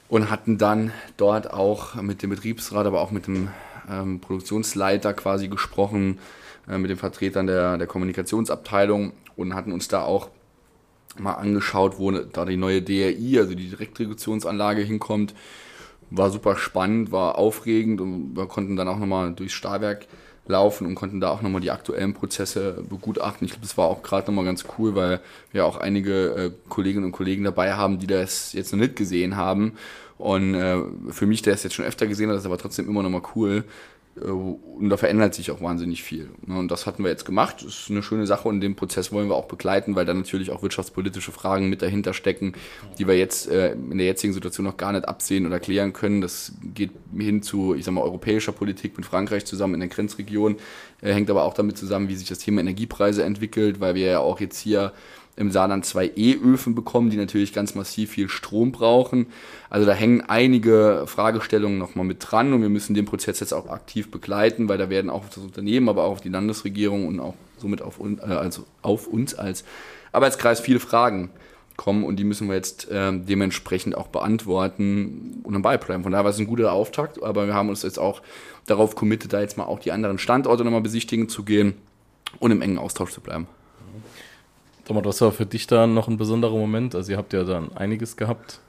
und 0.10 0.30
hatten 0.30 0.58
dann 0.58 0.92
dort 1.18 1.52
auch 1.52 1.96
mit 1.96 2.22
dem 2.22 2.30
Betriebsrat, 2.30 2.86
aber 2.86 3.02
auch 3.02 3.12
mit 3.12 3.28
dem 3.28 3.50
ähm, 3.90 4.20
Produktionsleiter 4.20 5.14
quasi 5.14 5.48
gesprochen, 5.48 6.20
äh, 6.70 6.78
mit 6.78 6.90
den 6.90 6.98
Vertretern 6.98 7.48
der, 7.48 7.78
der 7.78 7.88
Kommunikationsabteilung 7.88 9.14
und 9.36 9.56
hatten 9.56 9.72
uns 9.72 9.88
da 9.88 10.04
auch 10.04 10.30
mal 11.18 11.34
angeschaut, 11.34 12.00
wo 12.00 12.12
da 12.12 12.46
die 12.46 12.58
neue 12.58 12.82
DRI, 12.82 13.40
also 13.40 13.54
die 13.56 13.70
Direktregulationsanlage 13.70 14.82
hinkommt. 14.82 15.34
War 16.10 16.30
super 16.30 16.56
spannend, 16.56 17.12
war 17.12 17.38
aufregend 17.38 18.02
und 18.02 18.36
wir 18.36 18.46
konnten 18.48 18.76
dann 18.76 18.88
auch 18.88 19.00
nochmal 19.00 19.34
durchs 19.34 19.54
Stahlwerk 19.54 20.06
laufen 20.48 20.86
und 20.86 20.96
konnten 20.96 21.22
da 21.22 21.30
auch 21.30 21.42
nochmal 21.42 21.62
die 21.62 21.72
aktuellen 21.72 22.14
Prozesse 22.14 22.84
begutachten. 22.90 23.46
Ich 23.46 23.52
glaube, 23.52 23.66
das 23.66 23.78
war 23.78 23.88
auch 23.88 24.04
gerade 24.04 24.28
nochmal 24.28 24.46
ganz 24.46 24.66
cool, 24.78 24.96
weil 24.96 25.22
wir 25.52 25.66
auch 25.66 25.78
einige 25.78 26.28
äh, 26.36 26.52
Kolleginnen 26.70 27.06
und 27.06 27.12
Kollegen 27.14 27.44
dabei 27.44 27.74
haben, 27.74 28.00
die 28.00 28.08
das 28.08 28.54
jetzt 28.54 28.74
noch 28.74 28.80
nicht 28.80 28.96
gesehen 28.96 29.38
haben. 29.38 29.74
Und 30.18 30.56
äh, 30.56 30.78
für 31.10 31.26
mich, 31.26 31.42
der 31.42 31.54
es 31.54 31.64
jetzt 31.64 31.74
schon 31.74 31.86
öfter 31.86 32.08
gesehen 32.08 32.30
hat, 32.30 32.38
ist 32.38 32.46
aber 32.46 32.58
trotzdem 32.58 32.88
immer 32.88 33.04
nochmal 33.04 33.24
cool, 33.36 33.64
und 34.22 34.90
da 34.90 34.98
verändert 34.98 35.34
sich 35.34 35.50
auch 35.50 35.60
wahnsinnig 35.62 36.04
viel. 36.04 36.30
Ne? 36.46 36.60
Und 36.60 36.70
das 36.70 36.86
hatten 36.86 37.04
wir 37.04 37.10
jetzt 37.10 37.26
gemacht. 37.26 37.64
Das 37.66 37.80
ist 37.80 37.90
eine 37.90 38.04
schöne 38.04 38.28
Sache 38.28 38.48
und 38.48 38.62
den 38.62 38.76
Prozess 38.76 39.12
wollen 39.12 39.28
wir 39.28 39.36
auch 39.36 39.48
begleiten, 39.48 39.96
weil 39.96 40.06
da 40.06 40.14
natürlich 40.14 40.52
auch 40.52 40.62
wirtschaftspolitische 40.62 41.32
Fragen 41.32 41.68
mit 41.68 41.82
dahinter 41.82 42.14
stecken, 42.14 42.54
die 43.00 43.08
wir 43.08 43.18
jetzt 43.18 43.50
äh, 43.50 43.74
in 43.74 43.98
der 43.98 44.06
jetzigen 44.06 44.34
Situation 44.34 44.66
noch 44.66 44.78
gar 44.78 44.92
nicht 44.92 45.08
absehen 45.08 45.48
oder 45.48 45.60
klären 45.60 45.94
können. 45.94 46.22
Das 46.22 46.54
geht 46.76 46.92
hin 47.18 47.42
zu, 47.42 47.74
ich 47.74 47.86
sag 47.86 47.94
mal, 47.94 48.02
europäischer 48.02 48.52
Politik 48.52 48.98
mit 48.98 49.06
Frankreich 49.06 49.46
zusammen 49.46 49.74
in 49.74 49.80
der 49.80 49.90
Grenzregion. 49.90 50.58
Äh, 51.02 51.14
hängt 51.14 51.32
aber 51.32 51.44
auch 51.44 51.56
damit 51.56 51.80
zusammen, 51.80 52.08
wie 52.08 52.16
sich 52.16 52.28
das 52.30 52.38
Thema 52.38 52.62
Energiepreise 52.62 53.24
entwickelt, 53.24 53.80
weil 53.80 53.96
wir 53.96 54.06
ja 54.06 54.20
auch 54.20 54.40
jetzt 54.40 54.60
hier 54.60 54.94
im 55.36 55.52
Saarland 55.52 55.86
zwei 55.86 56.12
E-Öfen 56.16 56.76
bekommen, 56.76 57.10
die 57.10 57.18
natürlich 57.18 57.54
ganz 57.54 57.74
massiv 57.74 58.12
viel 58.12 58.30
Strom 58.30 58.72
brauchen. 58.72 59.28
Also 59.70 59.86
da 59.86 59.94
hängen 59.94 60.22
einige 60.22 61.06
Fragestellungen 61.08 61.80
nochmal 61.80 62.06
mit 62.06 62.18
dran 62.20 62.54
und 62.54 62.62
wir 62.62 62.70
müssen 62.70 62.94
den 62.94 63.06
Prozess 63.06 63.40
jetzt 63.40 63.54
auch 63.54 63.68
aktiv 63.70 64.12
begleiten, 64.12 64.70
weil 64.70 64.78
da 64.78 64.90
werden 64.90 65.10
auch 65.10 65.24
auf 65.24 65.30
das 65.30 65.44
Unternehmen, 65.44 65.90
aber 65.90 66.04
auch 66.04 66.12
auf 66.12 66.22
die 66.22 66.30
Landesregierung 66.30 67.08
und 67.08 67.20
auch 67.20 67.34
somit 67.58 67.82
auf, 67.82 68.00
äh, 68.00 68.32
also 68.32 68.66
auf 68.84 69.08
uns 69.08 69.34
als 69.34 69.64
Arbeitskreis 70.12 70.60
viele 70.60 70.80
Fragen 70.80 71.32
kommen 71.78 72.04
und 72.04 72.18
die 72.18 72.24
müssen 72.24 72.48
wir 72.48 72.56
jetzt 72.56 72.90
äh, 72.92 73.12
dementsprechend 73.12 73.98
auch 73.98 74.08
beantworten 74.08 75.42
und 75.44 75.54
dabei 75.54 75.78
bleiben. 75.78 76.04
Von 76.04 76.12
daher 76.12 76.26
war 76.26 76.32
es 76.32 76.38
ein 76.38 76.46
guter 76.46 76.72
Auftakt, 76.72 77.24
aber 77.24 77.48
wir 77.48 77.56
haben 77.56 77.70
uns 77.70 77.82
jetzt 77.82 77.98
auch 77.98 78.22
darauf 78.68 78.96
committed, 78.96 79.34
da 79.34 79.42
jetzt 79.42 79.58
mal 79.58 79.66
auch 79.66 79.80
die 79.80 79.92
anderen 79.92 80.20
Standorte 80.20 80.64
nochmal 80.64 80.82
besichtigen 80.82 81.28
zu 81.28 81.44
gehen 81.44 81.74
und 82.40 82.52
im 82.52 82.62
engen 82.62 82.78
Austausch 82.78 83.12
zu 83.12 83.22
bleiben. 83.22 83.48
Thomas, 84.86 85.06
was 85.06 85.22
war 85.22 85.32
für 85.32 85.46
dich 85.46 85.66
da 85.66 85.88
noch 85.88 86.10
ein 86.10 86.18
besonderer 86.18 86.58
Moment? 86.58 86.94
Also 86.94 87.14
ihr 87.14 87.18
habt 87.18 87.32
ja 87.32 87.46
dann 87.46 87.72
einiges 87.78 88.18
gehabt. 88.18 88.60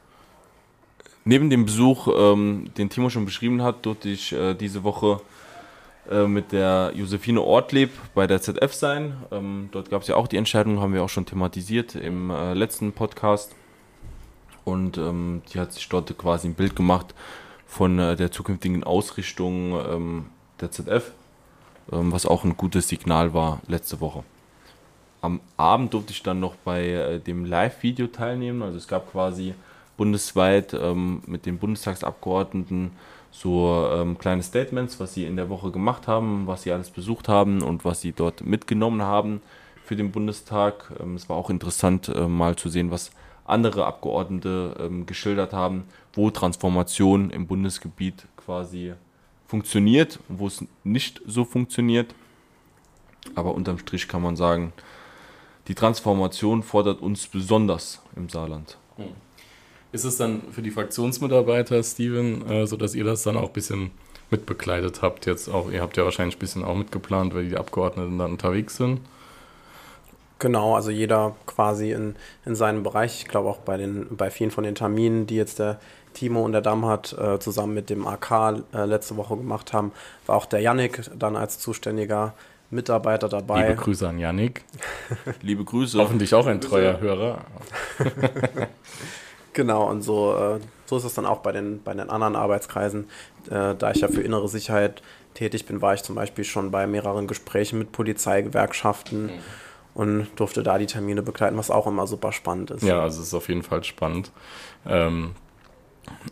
Neben 1.25 1.51
dem 1.51 1.65
Besuch, 1.65 2.07
ähm, 2.17 2.71
den 2.79 2.89
Timo 2.89 3.11
schon 3.11 3.25
beschrieben 3.25 3.63
hat, 3.63 3.85
durfte 3.85 4.11
ich 4.11 4.33
äh, 4.33 4.55
diese 4.55 4.85
Woche 4.85 5.21
äh, 6.09 6.27
mit 6.29 6.53
der 6.53 6.93
Josephine 6.95 7.41
Ortlieb 7.41 7.91
bei 8.15 8.29
der 8.29 8.41
ZF 8.41 8.73
sein. 8.75 9.17
Ähm, 9.33 9.71
dort 9.73 9.91
gab 9.91 10.03
es 10.03 10.09
ja 10.09 10.15
auch 10.15 10.29
die 10.29 10.37
Entscheidung, 10.37 10.79
haben 10.79 10.95
wir 10.95 11.03
auch 11.03 11.09
schon 11.09 11.27
thematisiert 11.27 11.97
im 11.97 12.31
äh, 12.31 12.55
letzten 12.55 12.93
Podcast. 12.93 13.57
Und 14.65 14.97
ähm, 14.97 15.43
die 15.53 15.59
hat 15.59 15.73
sich 15.73 15.89
dort 15.89 16.17
quasi 16.17 16.47
ein 16.47 16.55
Bild 16.55 16.77
gemacht 16.77 17.13
von 17.67 17.99
äh, 17.99 18.15
der 18.15 18.31
zukünftigen 18.31 18.85
Ausrichtung 18.85 19.73
ähm, 19.73 20.27
der 20.61 20.71
ZF, 20.71 21.11
ähm, 21.91 22.13
was 22.13 22.25
auch 22.25 22.45
ein 22.45 22.57
gutes 22.57 22.89
Signal 22.89 23.35
war 23.35 23.61
letzte 23.67 24.01
Woche 24.01 24.23
am 25.25 25.41
Abend 25.57 25.95
durfte 25.95 26.13
ich 26.13 26.23
dann 26.23 26.39
noch 26.39 26.55
bei 26.55 26.87
äh, 26.87 27.19
dem 27.19 27.47
Live-Video 27.47 28.09
teilnehmen. 28.09 28.63
Also 28.63 28.77
es 28.77 28.87
gab 28.87 29.11
quasi 29.11 29.55
bundesweit 29.97 30.75
ähm, 30.75 31.23
mit 31.27 31.47
den 31.47 31.59
Bundestagsabgeordneten 31.59 32.91
so 33.31 33.89
ähm, 33.91 34.19
kleine 34.19 34.43
Statements, 34.43 35.01
was 35.01 35.15
sie 35.15 35.25
in 35.25 35.37
der 35.37 35.49
Woche 35.49 35.71
gemacht 35.71 36.07
haben, 36.07 36.47
was 36.47 36.63
sie 36.63 36.73
alles 36.73 36.91
besucht 36.91 37.29
haben 37.29 37.63
und 37.63 37.85
was 37.85 38.01
sie 38.01 38.13
dort 38.13 38.45
mitgenommen 38.45 39.03
haben 39.03 39.41
für 39.85 39.97
den 39.97 40.13
Bundestag. 40.13 40.93
Ähm, 41.01 41.17
es 41.17 41.29
war 41.29 41.37
auch 41.37 41.51
interessant, 41.51 42.09
äh, 42.09 42.29
mal 42.29 42.55
zu 42.57 42.69
sehen, 42.69 42.91
was 42.91 43.11
andere 43.47 43.87
Abgeordnete 43.87 44.77
ähm, 44.79 45.07
geschildert 45.07 45.53
haben, 45.53 45.85
wo 46.13 46.31
Transformation 46.31 47.31
im 47.31 47.47
Bundesgebiet 47.47 48.27
quasi 48.37 48.93
funktioniert 49.47 50.21
und 50.29 50.39
wo 50.39 50.47
es 50.47 50.65
nicht 50.85 51.23
so 51.27 51.45
funktioniert. 51.45 52.15
Aber 53.35 53.55
unterm 53.55 53.79
Strich 53.79 54.07
kann 54.07 54.23
man 54.23 54.37
sagen, 54.37 54.73
die 55.69 55.75
Transformation 55.75 56.63
fordert 56.63 57.01
uns 57.01 57.27
besonders 57.27 58.03
im 58.17 58.29
Saarland. 58.29 58.77
Ist 59.93 60.05
es 60.05 60.17
dann 60.17 60.43
für 60.51 60.63
die 60.63 60.71
Fraktionsmitarbeiter, 60.71 61.83
Steven, 61.83 62.49
äh, 62.49 62.67
so 62.67 62.77
dass 62.77 62.95
ihr 62.95 63.05
das 63.05 63.23
dann 63.23 63.37
auch 63.37 63.49
ein 63.49 63.53
bisschen 63.53 63.91
mitbekleidet 64.31 65.03
habt. 65.03 65.27
Jetzt 65.27 65.49
auch, 65.49 65.71
ihr 65.71 65.81
habt 65.81 65.97
ja 65.97 66.05
wahrscheinlich 66.05 66.37
ein 66.37 66.41
bisschen 66.41 66.65
auch 66.65 66.75
mitgeplant, 66.75 67.35
weil 67.35 67.49
die 67.49 67.57
Abgeordneten 67.57 68.19
dann 68.19 68.33
unterwegs 68.33 68.77
sind. 68.77 69.01
Genau, 70.41 70.75
also 70.75 70.91
jeder 70.91 71.37
quasi 71.47 71.93
in, 71.93 72.17
in 72.45 72.55
seinem 72.55 72.83
Bereich. 72.83 73.21
Ich 73.21 73.29
glaube 73.29 73.49
auch 73.49 73.59
bei, 73.59 73.77
den, 73.77 74.09
bei 74.17 74.31
vielen 74.31 74.51
von 74.51 74.65
den 74.65 74.75
Terminen, 74.75 75.27
die 75.27 75.37
jetzt 75.37 75.59
der 75.59 75.79
Timo 76.13 76.45
und 76.45 76.53
der 76.53 76.61
Damm 76.61 76.87
hat 76.87 77.13
äh, 77.13 77.39
zusammen 77.39 77.75
mit 77.75 77.89
dem 77.89 78.07
AK 78.07 78.63
äh, 78.73 78.85
letzte 78.85 79.17
Woche 79.17 79.37
gemacht 79.37 79.73
haben, 79.73 79.93
war 80.27 80.37
auch 80.37 80.47
der 80.47 80.61
Yannick 80.61 81.11
dann 81.17 81.37
als 81.37 81.59
zuständiger 81.59 82.35
Mitarbeiter 82.75 83.29
dabei. 83.29 83.69
Liebe 83.69 83.81
Grüße 83.81 84.09
an 84.09 84.19
Yannick. 84.19 84.65
Liebe 85.43 85.65
Grüße. 85.65 85.99
Hoffentlich 85.99 86.35
auch 86.35 86.47
ein 86.47 86.61
treuer 86.61 87.01
Hörer. 87.01 87.45
Genau, 89.55 89.89
und 89.89 90.03
so, 90.03 90.35
äh, 90.37 90.61
so 90.85 90.97
ist 90.97 91.05
es 91.05 91.15
dann 91.15 91.27
auch 91.27 91.39
bei 91.39 91.53
den, 91.53 91.81
bei 91.83 91.95
den 91.95 92.11
anderen 92.11 92.35
Arbeitskreisen. 92.37 93.09
Äh, 93.49 93.77
da 93.77 93.93
ich 93.93 94.01
ja 94.01 94.09
für 94.09 94.21
innere 94.21 94.49
Sicherheit 94.49 95.01
tätig 95.35 95.65
bin, 95.65 95.81
war 95.81 95.95
ich 95.95 96.03
zum 96.03 96.17
Beispiel 96.17 96.45
schon 96.45 96.71
bei 96.71 96.87
mehreren 96.87 97.27
Gesprächen 97.29 97.79
mit 97.79 97.93
Polizeigewerkschaften 97.93 99.31
und 99.95 100.27
durfte 100.37 100.65
da 100.65 100.77
die 100.77 100.87
Termine 100.87 101.23
begleiten, 101.23 101.57
was 101.57 101.71
auch 101.71 101.87
immer 101.87 102.07
super 102.07 102.33
spannend 102.33 102.73
ist. 102.73 102.83
Ja, 102.83 103.01
also 103.01 103.21
es 103.21 103.29
ist 103.29 103.35
auf 103.35 103.49
jeden 103.49 103.63
Fall 103.63 103.85
spannend. 103.85 104.33
Ähm, 104.87 105.37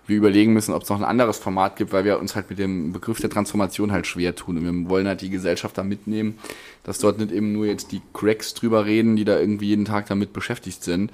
wir 0.07 0.17
überlegen 0.17 0.53
müssen, 0.53 0.73
ob 0.73 0.83
es 0.83 0.89
noch 0.89 0.97
ein 0.97 1.03
anderes 1.03 1.37
Format 1.37 1.75
gibt, 1.75 1.91
weil 1.91 2.05
wir 2.05 2.19
uns 2.19 2.35
halt 2.35 2.49
mit 2.49 2.59
dem 2.59 2.93
Begriff 2.93 3.19
der 3.19 3.29
Transformation 3.29 3.91
halt 3.91 4.07
schwer 4.07 4.35
tun. 4.35 4.57
Und 4.57 4.63
wir 4.63 4.89
wollen 4.89 5.07
halt 5.07 5.21
die 5.21 5.29
Gesellschaft 5.29 5.77
da 5.77 5.83
mitnehmen, 5.83 6.39
dass 6.83 6.99
dort 6.99 7.19
nicht 7.19 7.31
eben 7.31 7.51
nur 7.51 7.65
jetzt 7.65 7.91
die 7.91 8.01
Cracks 8.13 8.53
drüber 8.53 8.85
reden, 8.85 9.17
die 9.17 9.25
da 9.25 9.37
irgendwie 9.37 9.67
jeden 9.67 9.85
Tag 9.85 10.07
damit 10.07 10.31
beschäftigt 10.31 10.83
sind, 10.83 11.11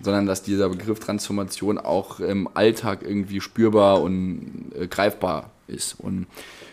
sondern 0.00 0.26
dass 0.26 0.42
dieser 0.42 0.68
Begriff 0.68 1.00
Transformation 1.00 1.78
auch 1.78 2.20
im 2.20 2.48
Alltag 2.54 3.02
irgendwie 3.02 3.40
spürbar 3.40 4.02
und 4.02 4.72
äh, 4.78 4.86
greifbar 4.86 5.50
ist. 5.66 5.98
Und 5.98 6.26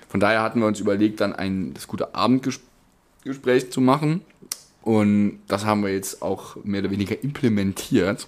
von 0.10 0.19
daher 0.19 0.41
hatten 0.41 0.60
wir 0.60 0.67
uns 0.67 0.79
überlegt, 0.79 1.21
dann 1.21 1.34
ein 1.34 1.73
das 1.73 1.88
gute 1.88 2.15
Abendgespräch 2.15 3.71
zu 3.71 3.81
machen. 3.81 4.21
Und 4.81 5.39
das 5.47 5.65
haben 5.65 5.84
wir 5.84 5.93
jetzt 5.93 6.21
auch 6.21 6.55
mehr 6.63 6.81
oder 6.81 6.91
weniger 6.91 7.23
implementiert, 7.23 8.27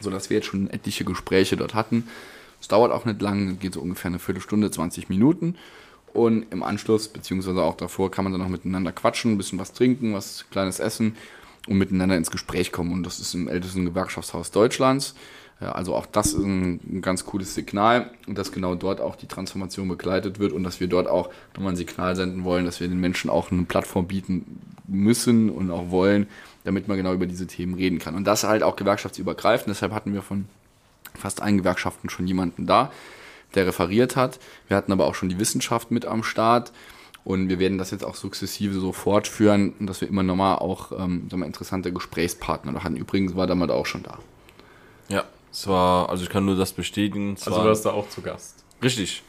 sodass 0.00 0.30
wir 0.30 0.36
jetzt 0.36 0.46
schon 0.46 0.70
etliche 0.70 1.04
Gespräche 1.04 1.56
dort 1.56 1.74
hatten. 1.74 2.06
Es 2.60 2.68
dauert 2.68 2.92
auch 2.92 3.04
nicht 3.04 3.20
lang, 3.20 3.58
geht 3.58 3.74
so 3.74 3.80
ungefähr 3.80 4.10
eine 4.10 4.20
Viertelstunde, 4.20 4.70
20 4.70 5.08
Minuten. 5.08 5.56
Und 6.12 6.46
im 6.52 6.62
Anschluss, 6.62 7.08
beziehungsweise 7.08 7.60
auch 7.60 7.76
davor, 7.76 8.12
kann 8.12 8.24
man 8.24 8.32
dann 8.32 8.40
noch 8.40 8.48
miteinander 8.48 8.92
quatschen, 8.92 9.32
ein 9.32 9.36
bisschen 9.36 9.58
was 9.58 9.72
trinken, 9.72 10.14
was 10.14 10.44
kleines 10.50 10.78
essen 10.78 11.16
und 11.66 11.78
miteinander 11.78 12.16
ins 12.16 12.30
Gespräch 12.30 12.72
kommen. 12.72 12.92
Und 12.92 13.04
das 13.04 13.20
ist 13.20 13.34
im 13.34 13.48
ältesten 13.48 13.84
Gewerkschaftshaus 13.84 14.50
Deutschlands. 14.50 15.14
Also 15.60 15.94
auch 15.94 16.06
das 16.06 16.28
ist 16.28 16.42
ein, 16.42 17.00
ganz 17.00 17.24
cooles 17.24 17.54
Signal 17.54 18.10
dass 18.26 18.52
genau 18.52 18.74
dort 18.74 19.00
auch 19.00 19.14
die 19.16 19.28
Transformation 19.28 19.88
begleitet 19.88 20.38
wird 20.38 20.52
und 20.52 20.64
dass 20.64 20.80
wir 20.80 20.88
dort 20.88 21.06
auch 21.06 21.30
nochmal 21.54 21.72
ein 21.72 21.76
Signal 21.76 22.16
senden 22.16 22.44
wollen, 22.44 22.64
dass 22.64 22.80
wir 22.80 22.88
den 22.88 23.00
Menschen 23.00 23.30
auch 23.30 23.50
eine 23.50 23.62
Plattform 23.62 24.06
bieten 24.06 24.60
müssen 24.86 25.50
und 25.50 25.70
auch 25.70 25.90
wollen, 25.90 26.26
damit 26.64 26.88
man 26.88 26.96
genau 26.96 27.14
über 27.14 27.26
diese 27.26 27.46
Themen 27.46 27.74
reden 27.74 27.98
kann. 27.98 28.14
Und 28.14 28.24
das 28.24 28.44
halt 28.44 28.62
auch 28.62 28.76
gewerkschaftsübergreifend. 28.76 29.68
Deshalb 29.68 29.92
hatten 29.92 30.12
wir 30.12 30.22
von 30.22 30.46
fast 31.14 31.40
allen 31.40 31.58
Gewerkschaften 31.58 32.10
schon 32.10 32.26
jemanden 32.26 32.66
da, 32.66 32.90
der 33.54 33.66
referiert 33.66 34.16
hat. 34.16 34.40
Wir 34.68 34.76
hatten 34.76 34.92
aber 34.92 35.06
auch 35.06 35.14
schon 35.14 35.28
die 35.28 35.38
Wissenschaft 35.38 35.90
mit 35.90 36.04
am 36.04 36.24
Start. 36.24 36.72
Und 37.24 37.48
wir 37.48 37.58
werden 37.58 37.78
das 37.78 37.90
jetzt 37.90 38.04
auch 38.04 38.16
sukzessive 38.16 38.78
so 38.78 38.92
fortführen, 38.92 39.72
dass 39.80 40.02
wir 40.02 40.08
immer 40.08 40.22
nochmal 40.22 40.58
auch 40.58 40.92
ähm, 40.92 41.28
mal, 41.32 41.46
interessante 41.46 41.90
Gesprächspartner 41.90 42.72
noch 42.72 42.84
hatten. 42.84 42.96
Übrigens 42.96 43.34
war 43.34 43.46
damals 43.46 43.72
auch 43.72 43.86
schon 43.86 44.02
da. 44.02 44.18
Ja, 45.08 45.24
es 45.50 45.66
war, 45.66 46.10
also 46.10 46.22
ich 46.22 46.28
kann 46.28 46.44
nur 46.44 46.56
das 46.56 46.72
bestätigen. 46.72 47.36
also 47.44 47.62
du 47.62 47.66
warst 47.66 47.86
da 47.86 47.92
auch 47.92 48.08
zu 48.10 48.20
Gast. 48.20 48.62
Richtig. 48.82 49.22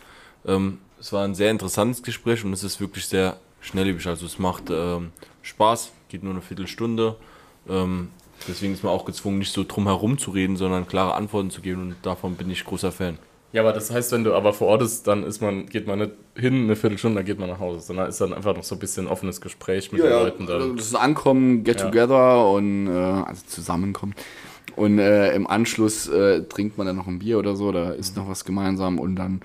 Ähm, 0.45 0.79
es 0.99 1.13
war 1.13 1.23
ein 1.23 1.35
sehr 1.35 1.51
interessantes 1.51 2.03
Gespräch 2.03 2.43
und 2.43 2.51
es 2.51 2.63
ist 2.63 2.81
wirklich 2.81 3.05
sehr 3.07 3.37
schnelllebig. 3.61 4.05
Also 4.07 4.25
es 4.25 4.39
macht 4.39 4.65
ähm, 4.69 5.11
Spaß, 5.41 5.91
geht 6.09 6.23
nur 6.23 6.33
eine 6.33 6.41
Viertelstunde. 6.41 7.15
Ähm, 7.69 8.09
deswegen 8.47 8.73
ist 8.73 8.83
man 8.83 8.91
auch 8.91 9.05
gezwungen, 9.05 9.39
nicht 9.39 9.53
so 9.53 9.63
drum 9.63 9.85
herum 9.85 10.17
zu 10.17 10.31
reden, 10.31 10.57
sondern 10.57 10.87
klare 10.87 11.13
Antworten 11.13 11.49
zu 11.49 11.61
geben 11.61 11.81
und 11.81 11.95
davon 12.01 12.35
bin 12.35 12.49
ich 12.49 12.65
großer 12.65 12.91
Fan. 12.91 13.17
Ja, 13.55 13.61
aber 13.61 13.71
das 13.71 13.89
heißt, 13.89 14.11
wenn 14.11 14.25
du 14.25 14.33
aber 14.33 14.51
vor 14.51 14.67
Ort 14.67 14.81
bist, 14.81 15.07
dann 15.07 15.23
ist 15.23 15.41
man, 15.41 15.67
geht 15.67 15.87
man 15.87 15.99
nicht 15.99 16.11
hin 16.35 16.65
eine 16.65 16.75
Viertelstunde, 16.75 17.19
dann 17.19 17.25
geht 17.25 17.39
man 17.39 17.47
nach 17.47 17.61
Hause, 17.61 17.79
sondern 17.79 18.09
ist 18.09 18.19
dann 18.19 18.33
einfach 18.33 18.53
noch 18.53 18.65
so 18.65 18.75
ein 18.75 18.79
bisschen 18.79 19.07
offenes 19.07 19.39
Gespräch 19.39 19.93
mit 19.93 20.03
ja, 20.03 20.09
den 20.09 20.19
Leuten. 20.19 20.45
Dann. 20.45 20.75
Das 20.75 20.87
ist 20.87 20.95
Ankommen, 20.95 21.63
Get 21.63 21.79
Ja. 21.79 21.85
Together 21.85 22.49
und 22.51 22.87
äh, 22.87 22.91
also 22.91 23.45
zusammenkommen. 23.47 24.13
Und 24.75 24.99
äh, 24.99 25.33
im 25.33 25.47
Anschluss 25.47 26.09
äh, 26.09 26.41
trinkt 26.43 26.77
man 26.77 26.85
dann 26.85 26.97
noch 26.97 27.07
ein 27.07 27.19
Bier 27.19 27.39
oder 27.39 27.55
so, 27.55 27.71
da 27.71 27.91
isst 27.91 28.17
noch 28.17 28.27
was 28.27 28.43
gemeinsam 28.43 28.99
und 28.99 29.15
dann 29.15 29.39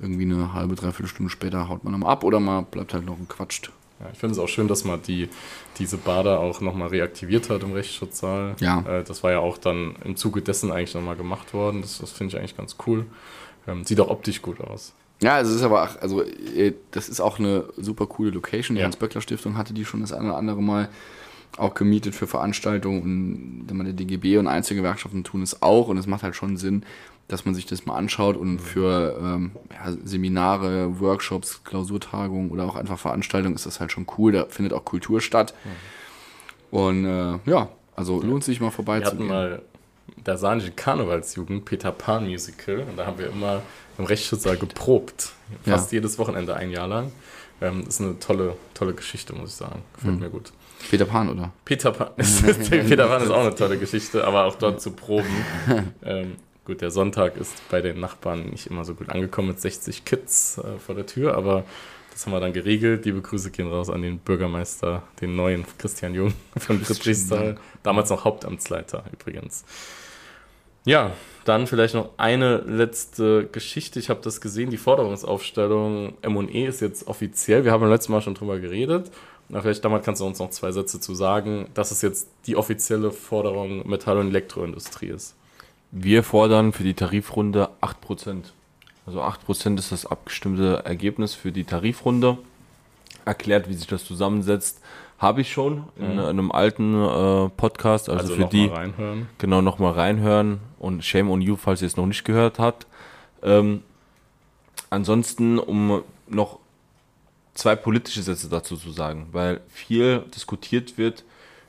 irgendwie 0.00 0.24
eine 0.24 0.54
halbe, 0.54 0.74
dreiviertel 0.74 1.08
Stunde 1.08 1.28
später 1.28 1.68
haut 1.68 1.84
man 1.84 1.92
dann 1.92 2.02
ab 2.02 2.24
oder 2.24 2.40
man 2.40 2.64
bleibt 2.64 2.94
halt 2.94 3.04
noch 3.04 3.18
und 3.18 3.28
quatscht. 3.28 3.72
Ja, 4.00 4.06
ich 4.10 4.18
finde 4.18 4.32
es 4.32 4.38
auch 4.38 4.48
schön, 4.48 4.68
dass 4.68 4.84
man 4.84 5.02
die, 5.02 5.28
diese 5.78 5.98
da 5.98 6.38
auch 6.38 6.62
nochmal 6.62 6.88
reaktiviert 6.88 7.50
hat 7.50 7.62
im 7.62 7.74
Rechtsschutzsaal. 7.74 8.56
Ja. 8.60 8.80
Äh, 8.88 9.04
das 9.04 9.22
war 9.22 9.32
ja 9.32 9.40
auch 9.40 9.58
dann 9.58 9.96
im 10.02 10.16
Zuge 10.16 10.40
dessen 10.40 10.72
eigentlich 10.72 10.94
nochmal 10.94 11.16
gemacht 11.16 11.52
worden. 11.52 11.82
Das, 11.82 11.98
das 11.98 12.10
finde 12.10 12.34
ich 12.34 12.38
eigentlich 12.38 12.56
ganz 12.56 12.76
cool. 12.86 13.04
Ähm, 13.66 13.84
sieht 13.84 14.00
auch 14.00 14.08
optisch 14.10 14.42
gut 14.42 14.60
aus. 14.60 14.92
Ja, 15.22 15.38
es 15.40 15.50
ist 15.50 15.62
aber 15.62 15.82
auch, 15.84 16.00
also 16.00 16.22
äh, 16.22 16.72
das 16.92 17.08
ist 17.08 17.20
auch 17.20 17.38
eine 17.38 17.64
super 17.76 18.06
coole 18.06 18.30
Location. 18.30 18.74
Die 18.74 18.80
Ja. 18.80 18.86
Hans-Böckler-Stiftung 18.86 19.56
hatte 19.56 19.74
die 19.74 19.84
schon 19.84 20.00
das 20.00 20.12
eine 20.12 20.28
oder 20.28 20.36
andere 20.38 20.62
Mal 20.62 20.88
auch 21.58 21.74
gemietet 21.74 22.14
für 22.14 22.26
Veranstaltungen 22.26 23.02
und 23.02 23.64
wenn 23.68 23.76
man 23.76 23.84
der 23.84 23.92
DGB 23.94 24.38
und 24.38 24.46
Einzelgewerkschaften 24.46 25.24
tun 25.24 25.42
es 25.42 25.62
auch 25.62 25.88
und 25.88 25.98
es 25.98 26.06
macht 26.06 26.22
halt 26.22 26.36
schon 26.36 26.56
Sinn, 26.56 26.84
dass 27.26 27.44
man 27.44 27.54
sich 27.54 27.66
das 27.66 27.86
mal 27.86 27.96
anschaut 27.96 28.36
und 28.36 28.60
für 28.60 29.18
ähm, 29.20 29.50
ja, 29.70 29.92
Seminare, 30.04 31.00
Workshops, 31.00 31.62
Klausurtagungen 31.64 32.50
oder 32.50 32.64
auch 32.64 32.76
einfach 32.76 32.98
Veranstaltungen 32.98 33.54
ist 33.56 33.66
das 33.66 33.78
halt 33.80 33.92
schon 33.92 34.06
cool. 34.16 34.32
Da 34.32 34.46
findet 34.46 34.72
auch 34.72 34.84
Kultur 34.84 35.20
statt. 35.20 35.54
Und 36.70 37.04
äh, 37.04 37.38
ja, 37.46 37.68
also 37.96 38.22
lohnt 38.22 38.44
sich 38.44 38.60
mal 38.60 38.66
Wir 38.66 38.66
hatten 38.68 38.84
vorbeizugehen. 38.84 39.28
mal 39.28 39.62
der 40.16 40.36
saarländische 40.38 40.72
Karnevalsjugend 40.72 41.64
Peter 41.64 41.92
Pan 41.92 42.24
Musical 42.26 42.80
und 42.80 42.96
da 42.96 43.06
haben 43.06 43.18
wir 43.18 43.28
immer 43.28 43.62
im 43.98 44.04
Rechtsschutzsaal 44.04 44.56
geprobt. 44.56 45.32
Fast 45.64 45.92
Ja. 45.92 45.96
jedes 45.98 46.18
Wochenende 46.18 46.54
ein 46.56 46.70
Jahr 46.70 46.88
lang. 46.88 47.12
Ähm, 47.62 47.84
ist 47.86 48.00
eine 48.00 48.18
tolle, 48.18 48.56
tolle 48.72 48.94
Geschichte, 48.94 49.34
muss 49.34 49.50
ich 49.50 49.56
sagen. 49.56 49.82
Gefällt 49.94 50.14
Mhm. 50.14 50.20
mir 50.20 50.30
gut. 50.30 50.52
Peter 50.90 51.04
Pan, 51.04 51.28
oder? 51.28 51.52
Peter 51.66 51.92
Pan, 51.92 52.08
Peter 52.16 53.06
Pan 53.06 53.22
ist 53.22 53.30
auch 53.30 53.40
eine 53.44 53.54
tolle 53.54 53.76
Geschichte, 53.78 54.26
aber 54.26 54.44
auch 54.46 54.54
dort 54.56 54.80
zu 54.80 54.92
proben. 54.92 55.26
Ähm, 56.02 56.36
gut, 56.64 56.80
der 56.80 56.90
Sonntag 56.90 57.36
ist 57.36 57.52
bei 57.70 57.82
den 57.82 58.00
Nachbarn 58.00 58.46
nicht 58.50 58.66
immer 58.68 58.84
so 58.86 58.94
gut 58.94 59.10
angekommen 59.10 59.48
mit 59.48 59.60
60 59.60 60.04
Kids 60.06 60.56
äh, 60.58 60.78
vor 60.78 60.94
der 60.94 61.04
Tür, 61.04 61.34
aber 61.36 61.64
das 62.12 62.24
haben 62.24 62.32
wir 62.32 62.40
dann 62.40 62.52
geregelt. 62.54 63.04
Liebe 63.04 63.20
Grüße 63.20 63.50
gehen 63.50 63.68
raus 63.68 63.90
an 63.90 64.00
den 64.02 64.18
Bürgermeister, 64.18 65.02
den 65.20 65.36
neuen 65.36 65.64
Christian 65.78 66.14
Jung 66.14 66.32
von 66.56 66.80
Friedrichsthal. 66.80 67.56
Damals 67.82 68.08
noch 68.10 68.24
Hauptamtsleiter 68.24 69.04
übrigens. 69.12 69.64
Ja, 70.90 71.12
dann 71.44 71.68
vielleicht 71.68 71.94
noch 71.94 72.08
eine 72.16 72.56
letzte 72.66 73.46
Geschichte. 73.46 74.00
Ich 74.00 74.10
habe 74.10 74.22
das 74.24 74.40
gesehen, 74.40 74.70
die 74.70 74.76
Forderungsaufstellung 74.76 76.14
M&E 76.20 76.66
ist 76.66 76.80
jetzt 76.80 77.06
offiziell. 77.06 77.64
Wir 77.64 77.70
haben 77.70 77.82
beim 77.82 77.90
letzten 77.90 78.10
Mal 78.10 78.22
schon 78.22 78.34
drüber 78.34 78.58
geredet. 78.58 79.08
Na, 79.48 79.60
vielleicht 79.60 79.84
damals 79.84 80.04
kannst 80.04 80.20
du 80.20 80.26
uns 80.26 80.40
noch 80.40 80.50
zwei 80.50 80.72
Sätze 80.72 80.98
zu 80.98 81.14
sagen, 81.14 81.68
dass 81.74 81.92
es 81.92 82.02
jetzt 82.02 82.26
die 82.48 82.56
offizielle 82.56 83.12
Forderung 83.12 83.88
Metall- 83.88 84.18
und 84.18 84.30
Elektroindustrie 84.30 85.10
ist. 85.10 85.36
Wir 85.92 86.24
fordern 86.24 86.72
für 86.72 86.82
die 86.82 86.94
Tarifrunde 86.94 87.68
8%. 87.80 88.46
Also 89.06 89.22
8% 89.22 89.78
ist 89.78 89.92
das 89.92 90.06
abgestimmte 90.06 90.82
Ergebnis 90.84 91.34
für 91.34 91.52
die 91.52 91.62
Tarifrunde. 91.62 92.36
Erklärt, 93.24 93.68
wie 93.68 93.74
sich 93.74 93.86
das 93.86 94.04
zusammensetzt, 94.04 94.80
habe 95.20 95.42
ich 95.42 95.52
schon 95.52 95.84
in 95.96 96.18
einem 96.18 96.50
alten 96.50 96.94
äh, 96.94 97.50
Podcast. 97.50 98.08
Also, 98.08 98.22
Also, 98.22 98.34
für 98.34 98.40
noch 98.40 98.48
die 98.48 98.68
mal 98.68 98.74
reinhören. 98.74 99.28
genau 99.38 99.60
nochmal 99.60 99.92
reinhören 99.92 100.60
und 100.78 101.04
Shame 101.04 101.30
on 101.30 101.42
you, 101.42 101.56
falls 101.56 101.82
ihr 101.82 101.86
es 101.86 101.96
noch 101.98 102.06
nicht 102.06 102.24
gehört 102.24 102.58
habt. 102.58 102.86
Ähm, 103.42 103.82
ansonsten, 104.88 105.58
um 105.58 106.02
noch 106.26 106.58
zwei 107.52 107.76
politische 107.76 108.22
Sätze 108.22 108.48
dazu 108.48 108.76
zu 108.76 108.90
sagen, 108.92 109.28
weil 109.32 109.60
viel 109.68 110.20
diskutiert 110.34 110.96
wird 110.96 111.24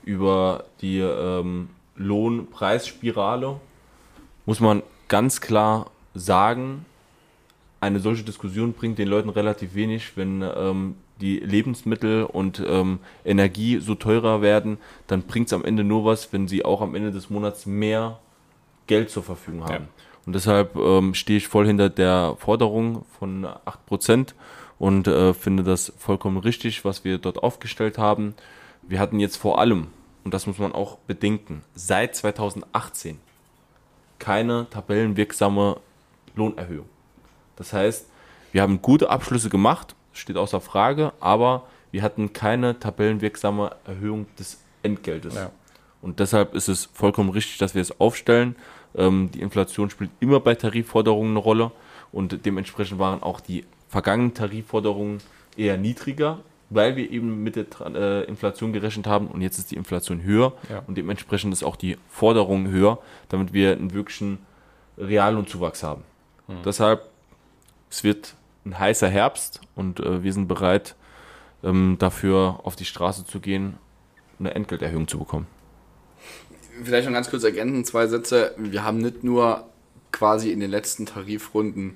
über 0.06 0.64
die 0.80 1.00
ähm, 1.00 1.70
Lohnpreisspirale, 1.98 3.60
muss 4.46 4.60
man 4.62 4.82
ganz 5.10 5.42
klar 5.42 5.92
sagen, 6.14 6.86
eine 7.82 8.00
solche 8.00 8.24
Diskussion 8.24 8.74
bringt 8.74 8.98
den 8.98 9.08
Leuten 9.10 9.30
relativ 9.30 9.76
wenig, 9.76 10.16
wenn 10.16 10.42
ähm, 10.42 10.96
die 11.22 11.40
Lebensmittel 11.40 12.24
und 12.24 12.62
ähm, 12.68 13.00
Energie 13.24 13.80
so 13.80 13.96
teurer 13.96 14.42
werden, 14.42 14.78
dann 15.08 15.24
bringt 15.24 15.48
es 15.48 15.54
am 15.54 15.64
Ende 15.64 15.84
nur 15.84 16.04
was, 16.06 16.34
wenn 16.34 16.48
sie 16.48 16.66
auch 16.66 16.82
am 16.82 16.96
Ende 16.96 17.12
des 17.12 17.30
Monats 17.30 17.66
mehr 17.66 18.20
Geld 18.88 19.10
zur 19.10 19.24
Verfügung 19.24 19.64
haben. 19.64 19.86
Ja. 19.86 20.04
Und 20.26 20.34
deshalb 20.34 20.76
ähm, 20.76 21.14
stehe 21.14 21.38
ich 21.38 21.48
voll 21.48 21.66
hinter 21.66 21.90
der 21.90 22.36
Forderung 22.38 23.06
von 23.20 23.46
8% 23.46 24.34
und 24.78 25.08
äh, 25.08 25.34
finde 25.34 25.64
das 25.64 25.94
vollkommen 25.98 26.38
richtig, 26.38 26.86
was 26.86 27.04
wir 27.04 27.18
dort 27.18 27.42
aufgestellt 27.42 27.98
haben. 27.98 28.36
Wir 28.82 29.00
hatten 29.00 29.20
jetzt 29.20 29.38
vor 29.38 29.60
allem, 29.60 29.88
und 30.24 30.34
das 30.34 30.48
muss 30.48 30.60
man 30.60 30.74
auch 30.74 30.98
bedenken, 30.98 31.64
seit 31.76 32.16
2018 32.16 33.20
keine 34.20 34.68
tabellenwirksame 34.70 35.78
Lohnerhöhung. 36.36 36.86
Das 37.56 37.74
heißt, 37.74 38.08
wir 38.52 38.62
haben 38.62 38.82
gute 38.82 39.10
Abschlüsse 39.10 39.50
gemacht, 39.50 39.96
steht 40.14 40.38
außer 40.38 40.62
Frage, 40.62 41.14
aber 41.20 41.64
wir 41.92 42.02
hatten 42.04 42.34
keine 42.34 42.80
tabellenwirksame 42.80 43.76
Erhöhung 43.86 44.26
des 44.40 44.60
Entgeltes. 44.84 45.36
Ja. 45.36 45.52
Und 46.02 46.20
deshalb 46.20 46.56
ist 46.56 46.68
es 46.70 46.90
vollkommen 46.94 47.30
richtig, 47.30 47.58
dass 47.58 47.76
wir 47.76 47.82
es 47.82 48.00
aufstellen. 48.00 48.56
Ähm, 48.96 49.30
die 49.32 49.42
Inflation 49.42 49.90
spielt 49.90 50.10
immer 50.20 50.40
bei 50.40 50.56
Tarifforderungen 50.56 51.32
eine 51.32 51.40
Rolle 51.40 51.72
und 52.12 52.46
dementsprechend 52.46 52.98
waren 53.00 53.22
auch 53.24 53.40
die 53.40 53.66
vergangenen 53.90 54.34
Tarifforderungen 54.34 55.20
eher 55.58 55.78
niedriger, 55.78 56.40
weil 56.70 56.96
wir 56.96 57.12
eben 57.12 57.44
mit 57.44 57.56
der 57.58 57.66
äh, 57.94 58.24
Inflation 58.24 58.74
gerechnet 58.74 59.06
haben 59.06 59.28
und 59.28 59.42
jetzt 59.42 59.60
ist 59.60 59.72
die 59.72 59.76
Inflation 59.76 60.24
höher 60.24 60.54
Ja. 60.70 60.82
und 60.88 60.98
dementsprechend 60.98 61.54
ist 61.54 61.64
auch 61.64 61.76
die 61.76 61.98
Forderung 62.10 62.68
höher, 62.70 63.00
damit 63.30 63.54
wir 63.54 63.74
einen 63.74 63.94
wirklichen 63.94 64.40
Reallohnzuwachs 64.98 65.84
haben. 65.84 66.04
Deshalb, 66.66 67.08
es 67.90 68.04
wird 68.04 68.34
ein 68.66 68.78
heißer 68.78 69.10
Herbst 69.10 69.62
und 69.76 70.00
äh, 70.00 70.24
wir 70.24 70.34
sind 70.34 70.48
bereit, 70.48 70.96
ähm, 71.64 71.98
dafür 72.00 72.60
auf 72.64 72.76
die 72.76 72.86
Straße 72.86 73.26
zu 73.26 73.40
gehen, 73.40 73.78
eine 74.40 74.54
Entgelterhöhung 74.54 75.08
zu 75.08 75.20
bekommen. 75.20 75.48
Vielleicht 76.84 77.06
noch 77.08 77.14
ganz 77.14 77.30
kurz 77.30 77.44
ergänzen, 77.44 77.86
zwei 77.86 78.08
Sätze. 78.08 78.56
Wir 78.58 78.84
haben 78.84 78.98
nicht 78.98 79.24
nur 79.24 79.66
quasi 80.12 80.52
in 80.52 80.60
den 80.60 80.72
letzten 80.72 81.06
Tarifrunden 81.06 81.96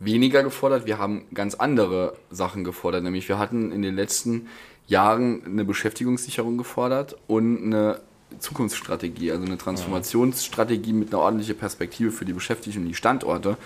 weniger 0.00 0.42
gefordert, 0.42 0.86
wir 0.86 0.98
haben 0.98 1.26
ganz 1.32 1.54
andere 1.54 2.16
Sachen 2.30 2.64
gefordert. 2.64 3.02
Nämlich 3.02 3.28
wir 3.28 3.38
hatten 3.38 3.72
in 3.72 3.82
den 3.82 3.94
letzten 3.94 4.48
Jahren 4.86 5.44
eine 5.44 5.64
Beschäftigungssicherung 5.64 6.58
gefordert 6.58 7.16
und 7.26 7.64
eine 7.64 8.00
Zukunftsstrategie, 8.38 9.30
also 9.30 9.44
eine 9.44 9.56
Transformationsstrategie 9.58 10.92
mit 10.92 11.12
einer 11.12 11.22
ordentlichen 11.22 11.56
Perspektive 11.56 12.10
für 12.10 12.24
die 12.24 12.32
Beschäftigten 12.32 12.82
und 12.82 12.88
die 12.88 12.94
Standorte. 12.94 13.56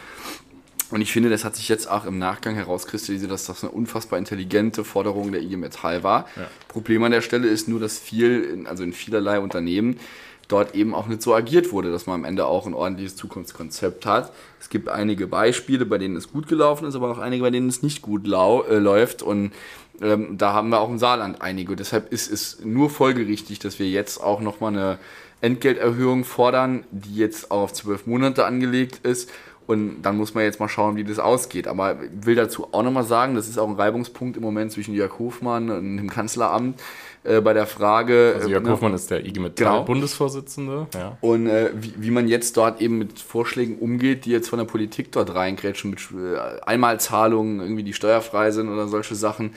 Und 0.91 1.03
ich 1.03 1.13
finde, 1.13 1.29
das 1.29 1.45
hat 1.45 1.55
sich 1.55 1.69
jetzt 1.69 1.91
auch 1.91 2.07
im 2.07 2.19
Nachgang 2.19 2.55
herauskristallisiert, 2.55 3.31
dass 3.31 3.45
das 3.45 3.63
eine 3.63 3.73
unfassbar 3.73 4.19
intelligente 4.19 4.85
Forderung 4.85 5.33
der 5.33 5.43
IG 5.43 5.57
Metall 5.57 6.03
war. 6.03 6.27
Problem 6.69 7.03
an 7.03 7.13
der 7.13 7.21
Stelle 7.21 7.49
ist 7.49 7.69
nur, 7.69 7.79
dass 7.79 7.99
viel, 7.99 8.43
in, 8.43 8.67
also 8.67 8.85
in 8.85 8.93
vielerlei 8.93 9.39
Unternehmen, 9.39 10.01
dort 10.49 10.75
eben 10.75 10.95
auch 10.95 11.07
nicht 11.07 11.23
so 11.23 11.35
agiert 11.35 11.73
wurde, 11.73 11.93
dass 11.93 12.07
man 12.07 12.21
am 12.21 12.25
Ende 12.25 12.47
auch 12.47 12.67
ein 12.67 12.75
ordentliches 12.75 13.17
Zukunftskonzept 13.17 14.07
hat. 14.07 14.33
Es 14.61 14.71
gibt 14.71 14.89
einige 14.89 15.27
Beispiele, 15.27 15.85
bei 15.85 15.99
denen 15.99 16.17
es 16.17 16.33
gut 16.33 16.49
gelaufen 16.49 16.89
ist, 16.89 16.95
aber 16.95 17.11
auch 17.11 17.19
einige, 17.19 17.43
bei 17.43 17.51
denen 17.51 17.69
es 17.69 17.83
nicht 17.83 18.01
gut 18.01 18.27
lau 18.27 18.63
äh, 18.63 18.79
läuft. 18.79 19.23
Und 19.23 19.53
ähm, 20.01 20.39
da 20.39 20.55
haben 20.55 20.71
wir 20.71 20.81
auch 20.81 20.89
im 20.89 20.99
Saarland 20.99 21.43
einige. 21.43 21.73
Und 21.73 21.81
deshalb 21.81 22.13
ist 22.13 22.31
es 22.31 22.65
nur 22.65 22.89
folgerichtig, 22.89 23.59
dass 23.59 23.79
wir 23.79 23.89
jetzt 23.89 24.23
auch 24.23 24.41
nochmal 24.41 24.73
eine 24.73 24.99
Entgelterhöhung 25.41 26.25
fordern, 26.25 26.85
die 26.91 27.17
jetzt 27.17 27.51
auch 27.51 27.63
auf 27.63 27.73
zwölf 27.73 28.07
Monate 28.07 28.45
angelegt 28.45 29.05
ist. 29.05 29.31
Und 29.69 30.01
dann 30.01 30.17
muss 30.17 30.33
man 30.35 30.45
jetzt 30.45 30.61
mal 30.61 30.69
schauen, 30.69 30.97
wie 30.97 31.05
das 31.05 31.19
ausgeht. 31.19 31.69
Aber 31.69 31.97
ich 32.03 32.25
will 32.27 32.35
dazu 32.35 32.69
auch 32.73 32.83
nochmal 32.83 33.05
sagen, 33.05 33.35
das 33.35 33.49
ist 33.49 33.59
auch 33.59 33.69
ein 33.69 33.75
Reibungspunkt 33.75 34.39
im 34.39 34.43
Moment 34.43 34.73
zwischen 34.73 34.95
Jörg 34.95 35.19
Hofmann 35.19 35.69
und 35.69 35.99
dem 35.99 36.09
Kanzleramt 36.09 36.81
äh, 37.23 37.43
bei 37.43 37.53
der 37.53 37.67
Frage. 37.67 38.33
Also 38.35 38.49
äh, 38.49 38.53
Jörg 38.53 38.65
ne, 38.65 38.71
Hofmann 38.71 38.95
ist 38.95 39.11
der 39.11 39.21
IG 39.27 39.33
Genau. 39.35 39.49
Metall-Bundesvorsitzende. 39.49 40.87
Ja. 40.95 41.19
und 41.21 41.49
äh, 41.49 41.71
wie, 41.79 41.93
wie 41.99 42.11
man 42.11 42.29
jetzt 42.29 42.57
dort 42.57 42.81
eben 42.81 42.97
mit 42.97 43.19
Vorschlägen 43.21 43.77
umgeht, 43.79 44.25
die 44.25 44.31
jetzt 44.31 44.49
von 44.49 44.59
der 44.59 44.65
Politik 44.65 45.13
dort 45.13 45.35
reingrätschen, 45.35 45.91
mit 45.91 46.01
äh, 46.13 46.63
Einmalzahlungen, 46.65 47.61
irgendwie 47.61 47.83
die 47.83 47.93
steuerfrei 47.93 48.51
sind 48.53 48.71
oder 48.71 48.89
solche 48.89 49.17
Sachen, 49.17 49.53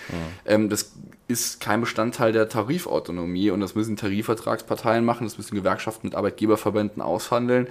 ähm, 0.46 0.68
das 0.68 0.92
ist 1.30 1.62
kein 1.62 1.80
Bestandteil 1.80 2.34
der 2.34 2.50
Tarifautonomie 2.50 3.50
und 3.52 3.62
das 3.62 3.76
müssen 3.76 3.96
Tarifvertragsparteien 3.96 5.06
machen, 5.06 5.26
das 5.26 5.38
müssen 5.38 5.56
Gewerkschaften 5.56 6.08
mit 6.08 6.16
Arbeitgeberverbänden 6.16 7.02
aushandeln. 7.02 7.68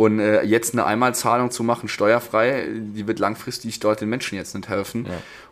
Und 0.00 0.18
äh, 0.18 0.42
jetzt 0.44 0.72
eine 0.72 0.86
Einmalzahlung 0.86 1.50
zu 1.50 1.62
machen, 1.62 1.86
steuerfrei, 1.86 2.68
die 2.74 3.06
wird 3.06 3.18
langfristig 3.18 3.80
dort 3.80 4.00
den 4.00 4.08
Menschen 4.08 4.36
jetzt 4.36 4.54
nicht 4.54 4.66
helfen. 4.66 5.04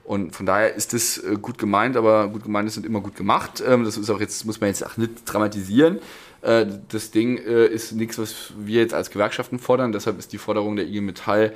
Und 0.05 0.35
von 0.35 0.47
daher 0.47 0.75
ist 0.75 0.95
das 0.95 1.19
äh, 1.19 1.37
gut 1.37 1.59
gemeint, 1.59 1.99
aber 1.99 2.29
gut 2.29 2.45
gemeint 2.45 2.67
ist 2.67 2.79
nicht 2.79 2.87
immer 2.87 3.03
gut 3.03 3.15
gemacht. 3.15 3.63
Ähm, 3.67 3.85
das 3.85 3.99
ist 3.99 4.09
auch 4.09 4.21
jetzt, 4.21 4.47
muss 4.47 4.59
man 4.59 4.69
jetzt 4.69 4.87
auch 4.87 4.97
nicht 4.97 5.11
dramatisieren. 5.27 5.99
Äh, 6.41 6.65
das 6.89 7.11
Ding 7.11 7.37
äh, 7.37 7.67
ist 7.67 7.93
nichts, 7.93 8.19
was 8.19 8.55
wir 8.59 8.81
jetzt 8.81 8.95
als 8.95 9.11
Gewerkschaften 9.11 9.59
fordern. 9.59 9.93
Deshalb 9.93 10.19
ist 10.19 10.33
die 10.33 10.39
Forderung 10.39 10.77
der 10.77 10.87
IG 10.87 11.03
Metall 11.03 11.53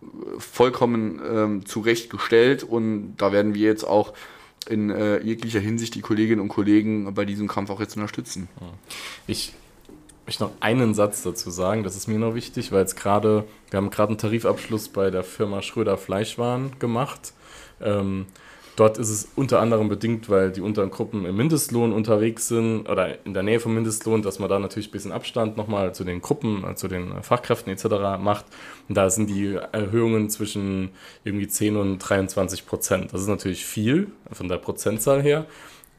äh, 0.00 0.06
vollkommen 0.38 1.20
ähm, 1.22 1.66
zurechtgestellt 1.66 2.62
und 2.62 3.16
da 3.18 3.32
werden 3.32 3.52
wir 3.52 3.66
jetzt 3.66 3.84
auch 3.84 4.14
in 4.66 4.88
äh, 4.88 5.20
jeglicher 5.20 5.60
Hinsicht 5.60 5.94
die 5.94 6.00
Kolleginnen 6.00 6.40
und 6.40 6.48
Kollegen 6.48 7.12
bei 7.12 7.26
diesem 7.26 7.48
Kampf 7.48 7.68
auch 7.68 7.80
jetzt 7.80 7.96
unterstützen. 7.96 8.48
Ich 9.26 9.52
möchte 10.30 10.44
noch 10.44 10.52
einen 10.60 10.94
Satz 10.94 11.24
dazu 11.24 11.50
sagen, 11.50 11.82
das 11.82 11.96
ist 11.96 12.06
mir 12.06 12.20
noch 12.20 12.36
wichtig, 12.36 12.70
weil 12.70 12.82
jetzt 12.82 12.94
gerade, 12.94 13.46
wir 13.68 13.76
haben 13.78 13.90
gerade 13.90 14.10
einen 14.10 14.18
Tarifabschluss 14.18 14.88
bei 14.88 15.10
der 15.10 15.24
Firma 15.24 15.60
Schröder 15.60 15.98
Fleischwaren 15.98 16.78
gemacht. 16.78 17.32
Ähm, 17.80 18.26
dort 18.76 18.98
ist 18.98 19.10
es 19.10 19.28
unter 19.34 19.60
anderem 19.60 19.88
bedingt, 19.88 20.30
weil 20.30 20.52
die 20.52 20.60
unteren 20.60 20.92
Gruppen 20.92 21.24
im 21.24 21.36
Mindestlohn 21.36 21.92
unterwegs 21.92 22.46
sind 22.46 22.88
oder 22.88 23.26
in 23.26 23.34
der 23.34 23.42
Nähe 23.42 23.58
vom 23.58 23.74
Mindestlohn, 23.74 24.22
dass 24.22 24.38
man 24.38 24.48
da 24.48 24.60
natürlich 24.60 24.90
ein 24.90 24.92
bisschen 24.92 25.10
Abstand 25.10 25.56
nochmal 25.56 25.96
zu 25.96 26.04
den 26.04 26.20
Gruppen, 26.20 26.64
zu 26.76 26.86
den 26.86 27.24
Fachkräften 27.24 27.72
etc. 27.72 27.86
macht. 28.20 28.44
Und 28.88 28.94
da 28.94 29.10
sind 29.10 29.28
die 29.28 29.58
Erhöhungen 29.72 30.30
zwischen 30.30 30.90
irgendwie 31.24 31.48
10 31.48 31.76
und 31.76 31.98
23 31.98 32.66
Prozent. 32.66 33.12
Das 33.12 33.20
ist 33.20 33.26
natürlich 33.26 33.66
viel 33.66 34.12
von 34.30 34.46
der 34.46 34.58
Prozentzahl 34.58 35.22
her. 35.22 35.46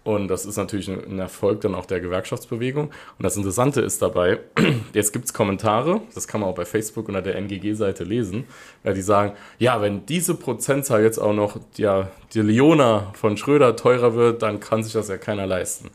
Und 0.03 0.29
das 0.29 0.45
ist 0.45 0.57
natürlich 0.57 0.89
ein 0.89 1.19
Erfolg 1.19 1.61
dann 1.61 1.75
auch 1.75 1.85
der 1.85 1.99
Gewerkschaftsbewegung. 1.99 2.85
Und 2.85 3.23
das 3.23 3.37
Interessante 3.37 3.81
ist 3.81 4.01
dabei, 4.01 4.39
jetzt 4.93 5.13
gibt 5.13 5.25
es 5.25 5.33
Kommentare, 5.33 6.01
das 6.15 6.27
kann 6.27 6.41
man 6.41 6.49
auch 6.49 6.55
bei 6.55 6.65
Facebook 6.65 7.07
unter 7.07 7.21
der 7.21 7.35
NGG-Seite 7.35 8.03
lesen, 8.03 8.45
weil 8.83 8.95
die 8.95 9.03
sagen, 9.03 9.33
ja, 9.59 9.79
wenn 9.79 10.05
diese 10.07 10.33
Prozentzahl 10.33 11.03
jetzt 11.03 11.19
auch 11.19 11.33
noch 11.33 11.59
ja, 11.77 12.09
die 12.33 12.41
Leona 12.41 13.11
von 13.13 13.37
Schröder 13.37 13.75
teurer 13.75 14.15
wird, 14.15 14.41
dann 14.41 14.59
kann 14.59 14.83
sich 14.83 14.93
das 14.93 15.07
ja 15.07 15.17
keiner 15.17 15.45
leisten. 15.45 15.91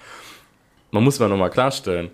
Man 0.93 1.03
muss 1.03 1.19
mal 1.19 1.29
nochmal 1.29 1.51
klarstellen, 1.51 2.11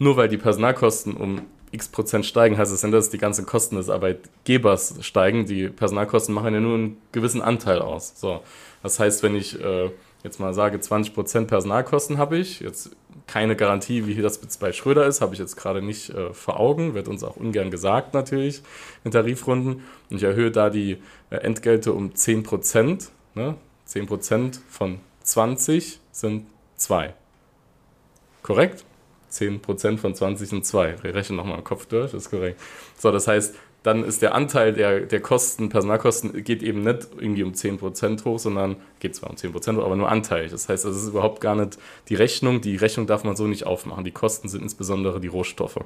nur 0.00 0.16
weil 0.16 0.28
die 0.28 0.38
Personalkosten 0.38 1.16
um 1.16 1.42
x 1.70 1.88
Prozent 1.88 2.26
steigen, 2.26 2.58
heißt 2.58 2.72
es 2.72 2.82
nicht, 2.82 2.94
dass 2.94 3.10
die 3.10 3.18
ganzen 3.18 3.46
Kosten 3.46 3.76
des 3.76 3.90
Arbeitgebers 3.90 4.96
steigen. 5.00 5.46
Die 5.46 5.68
Personalkosten 5.68 6.34
machen 6.34 6.54
ja 6.54 6.60
nur 6.60 6.74
einen 6.74 6.96
gewissen 7.12 7.42
Anteil 7.42 7.80
aus. 7.80 8.14
So, 8.16 8.40
das 8.82 8.98
heißt, 8.98 9.22
wenn 9.22 9.36
ich 9.36 9.60
äh, 9.60 9.90
jetzt 10.26 10.40
mal 10.40 10.52
sage, 10.52 10.80
20 10.80 11.14
Prozent 11.14 11.48
Personalkosten 11.48 12.18
habe 12.18 12.36
ich, 12.36 12.60
jetzt 12.60 12.90
keine 13.26 13.56
Garantie, 13.56 14.06
wie 14.06 14.20
das 14.20 14.38
bei 14.58 14.72
Schröder 14.72 15.06
ist, 15.06 15.20
habe 15.20 15.34
ich 15.34 15.40
jetzt 15.40 15.56
gerade 15.56 15.82
nicht 15.82 16.10
äh, 16.10 16.32
vor 16.32 16.60
Augen, 16.60 16.94
wird 16.94 17.08
uns 17.08 17.24
auch 17.24 17.36
ungern 17.36 17.70
gesagt 17.70 18.12
natürlich 18.12 18.62
in 19.04 19.10
Tarifrunden. 19.10 19.84
Und 20.10 20.16
ich 20.16 20.22
erhöhe 20.22 20.50
da 20.50 20.68
die 20.68 20.98
äh, 21.30 21.36
Entgelte 21.36 21.92
um 21.92 22.14
10 22.14 22.42
Prozent. 22.42 23.10
Ne? 23.34 23.54
10 23.86 24.06
Prozent 24.06 24.60
von 24.68 24.98
20 25.22 26.00
sind 26.12 26.46
2. 26.76 27.14
Korrekt? 28.42 28.84
10% 29.32 29.98
von 29.98 30.14
20 30.14 30.48
sind 30.48 30.64
2. 30.64 31.02
Wir 31.02 31.14
rechnen 31.14 31.36
nochmal 31.36 31.58
im 31.58 31.64
Kopf 31.64 31.86
durch, 31.86 32.14
ist 32.14 32.30
korrekt. 32.30 32.60
So, 32.96 33.10
das 33.10 33.28
heißt, 33.28 33.54
dann 33.86 34.02
ist 34.02 34.20
der 34.20 34.34
Anteil 34.34 34.72
der, 34.72 35.02
der 35.02 35.20
Kosten, 35.20 35.68
Personalkosten, 35.68 36.42
geht 36.42 36.60
eben 36.64 36.82
nicht 36.82 37.06
irgendwie 37.20 37.44
um 37.44 37.52
10% 37.52 38.24
hoch, 38.24 38.40
sondern 38.40 38.74
geht 38.98 39.14
zwar 39.14 39.30
um 39.30 39.36
10% 39.36 39.76
hoch, 39.76 39.84
aber 39.84 39.94
nur 39.94 40.08
anteilig. 40.08 40.50
Das 40.50 40.68
heißt, 40.68 40.84
das 40.84 40.96
ist 40.96 41.10
überhaupt 41.10 41.40
gar 41.40 41.54
nicht 41.54 41.78
die 42.08 42.16
Rechnung. 42.16 42.60
Die 42.60 42.74
Rechnung 42.74 43.06
darf 43.06 43.22
man 43.22 43.36
so 43.36 43.46
nicht 43.46 43.64
aufmachen. 43.64 44.02
Die 44.02 44.10
Kosten 44.10 44.48
sind 44.48 44.64
insbesondere 44.64 45.20
die 45.20 45.28
Rohstoffe 45.28 45.78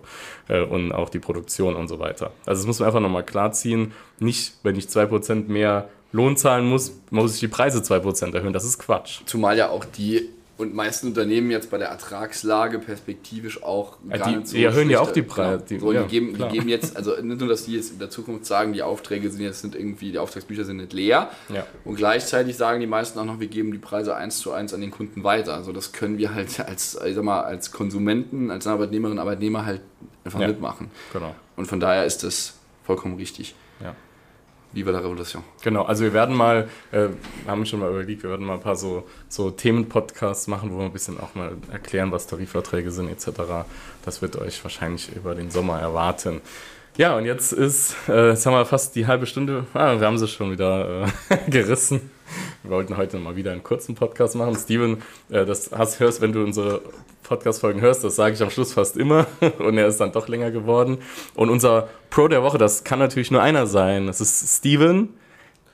äh, 0.49 0.63
und 0.63 0.93
auch 0.93 1.11
die 1.11 1.19
Produktion 1.19 1.77
und 1.77 1.89
so 1.89 1.99
weiter. 1.99 2.33
Also 2.47 2.63
das 2.63 2.67
muss 2.67 2.79
man 2.79 2.87
einfach 2.87 3.01
nochmal 3.01 3.23
klarziehen. 3.23 3.93
Nicht, 4.19 4.55
wenn 4.63 4.77
ich 4.77 4.87
2% 4.87 5.49
mehr 5.49 5.91
Lohn 6.11 6.39
zahlen 6.39 6.67
muss, 6.67 6.99
muss 7.11 7.35
ich 7.35 7.41
die 7.41 7.49
Preise 7.49 7.81
2% 7.81 8.35
erhöhen. 8.35 8.55
Das 8.55 8.65
ist 8.65 8.79
Quatsch. 8.79 9.21
Zumal 9.27 9.59
ja 9.59 9.69
auch 9.69 9.85
die 9.85 10.31
und 10.61 10.75
meisten 10.75 11.09
Unternehmen 11.09 11.51
jetzt 11.51 11.71
bei 11.71 11.79
der 11.79 11.89
Ertragslage 11.89 12.79
perspektivisch 12.79 13.63
auch 13.63 13.97
Ja, 14.09 14.19
gar 14.19 14.33
die- 14.33 14.43
die 14.51 14.63
erhöhen 14.65 14.91
ja 14.91 15.01
auch 15.01 15.11
die 15.11 15.23
Preise, 15.23 15.65
die- 15.69 15.75
Genau. 15.79 15.87
So, 15.87 15.93
ja, 15.93 16.03
die, 16.03 16.09
geben, 16.09 16.35
die 16.37 16.49
geben 16.49 16.69
jetzt, 16.69 16.97
also 16.97 17.13
nicht 17.21 17.41
nur, 17.41 17.49
dass 17.49 17.65
die 17.65 17.75
jetzt 17.77 17.93
in 17.93 17.99
der 17.99 18.11
Zukunft 18.11 18.47
sagen, 18.47 18.73
die 18.73 18.83
Aufträge 18.83 19.31
sind 19.31 19.41
jetzt 19.41 19.65
nicht 19.65 19.75
irgendwie, 19.75 20.13
die 20.13 20.19
Auftragsbücher 20.19 20.65
sind 20.65 20.77
nicht 20.77 20.93
leer. 20.93 21.31
Ja. 21.49 21.67
Und 21.85 21.97
gleichzeitig 21.97 22.57
sagen 22.57 22.81
die 22.81 22.87
meisten 22.87 23.19
auch 23.19 23.25
noch, 23.25 23.41
wir 23.41 23.49
geben 23.49 23.73
die 23.73 23.79
Preise 23.79 24.15
eins 24.15 24.39
zu 24.39 24.53
eins 24.53 24.75
an 24.75 24.81
den 24.81 24.91
Kunden 24.91 25.25
weiter. 25.25 25.55
Also 25.55 25.73
das 25.73 25.93
können 25.93 26.19
wir 26.19 26.35
halt 26.35 26.61
als, 26.61 26.99
ich 27.05 27.15
sag 27.15 27.25
mal, 27.25 27.41
als 27.41 27.73
Konsumenten, 27.73 28.51
als 28.51 28.67
Arbeitnehmerinnen 28.67 29.19
und 29.19 29.23
Arbeitnehmer 29.27 29.65
halt 29.67 29.81
einfach 30.25 30.41
mitmachen. 30.49 30.91
Genau. 31.13 31.35
Und 31.57 31.67
von 31.67 31.81
daher 31.81 32.05
ist 32.05 32.23
das 32.23 32.55
vollkommen 32.85 33.17
richtig. 33.17 33.55
Ja. 33.83 33.95
Viva 34.73 34.91
la 34.91 35.01
Revolution. 35.01 35.43
Genau, 35.63 35.83
also 35.83 36.05
wir 36.05 36.13
werden 36.13 36.37
mal, 36.37 36.69
äh, 36.93 37.09
haben 37.47 37.67
schon 37.67 37.81
mal 37.81 37.91
überlegt, 37.91 38.23
wir 38.23 38.31
werden 38.31 38.47
mal 38.47 38.55
ein 38.55 38.61
paar 38.61 38.77
so, 38.77 39.09
so 39.29 39.51
Themenpodcasts 39.51 40.47
machen, 40.47 40.73
wo 40.73 40.79
wir 40.79 40.85
ein 40.85 40.93
bisschen 40.93 41.19
auch 41.19 41.35
mal 41.35 41.53
erklären, 41.73 42.13
was 42.13 42.27
Tarifverträge 42.27 42.91
sind 42.91 43.09
etc. 43.09 43.41
Das 44.05 44.23
wird 44.23 44.37
euch 44.37 44.63
wahrscheinlich 44.63 45.15
über 45.15 45.35
den 45.35 45.51
Sommer 45.51 45.81
erwarten. 45.81 46.41
Ja, 46.97 47.17
und 47.17 47.25
jetzt 47.25 47.53
ist, 47.53 47.95
äh, 48.09 48.31
jetzt 48.31 48.45
haben 48.47 48.53
wir 48.53 48.67
fast 48.67 48.95
die 48.95 49.07
halbe 49.07 49.27
Stunde, 49.27 49.65
ah, 49.75 49.99
wir 49.99 50.07
haben 50.07 50.19
sie 50.19 50.29
schon 50.29 50.51
wieder 50.53 51.07
äh, 51.31 51.37
gerissen. 51.51 52.11
Wir 52.63 52.71
wollten 52.71 52.97
heute 52.97 53.19
mal 53.19 53.37
wieder 53.37 53.53
einen 53.53 53.63
kurzen 53.63 53.95
Podcast 53.95 54.35
machen. 54.35 54.55
Steven, 54.57 55.03
äh, 55.31 55.45
das 55.45 55.71
hast, 55.73 56.01
hörst, 56.01 56.21
wenn 56.21 56.33
du 56.33 56.43
unsere 56.43 56.83
Podcast-Folgen 57.23 57.81
hörst, 57.81 58.03
das 58.03 58.17
sage 58.17 58.35
ich 58.35 58.43
am 58.43 58.51
Schluss 58.51 58.73
fast 58.73 58.97
immer 58.97 59.27
und 59.59 59.79
er 59.79 59.87
ist 59.87 60.01
dann 60.01 60.13
doch 60.13 60.29
länger 60.29 60.51
geworden. 60.51 60.99
Und 61.35 61.49
unser 61.49 61.89
Pro 62.11 62.29
der 62.29 62.43
Woche, 62.43 62.59
das 62.59 62.85
kann 62.85 62.99
natürlich 62.99 63.31
nur 63.31 63.43
einer 63.43 63.67
sein. 63.67 64.07
Das 64.07 64.21
ist 64.21 64.59
Steven 64.59 65.11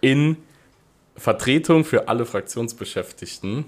in 0.00 0.36
Vertretung 1.16 1.84
für 1.84 2.08
alle 2.08 2.26
Fraktionsbeschäftigten 2.26 3.64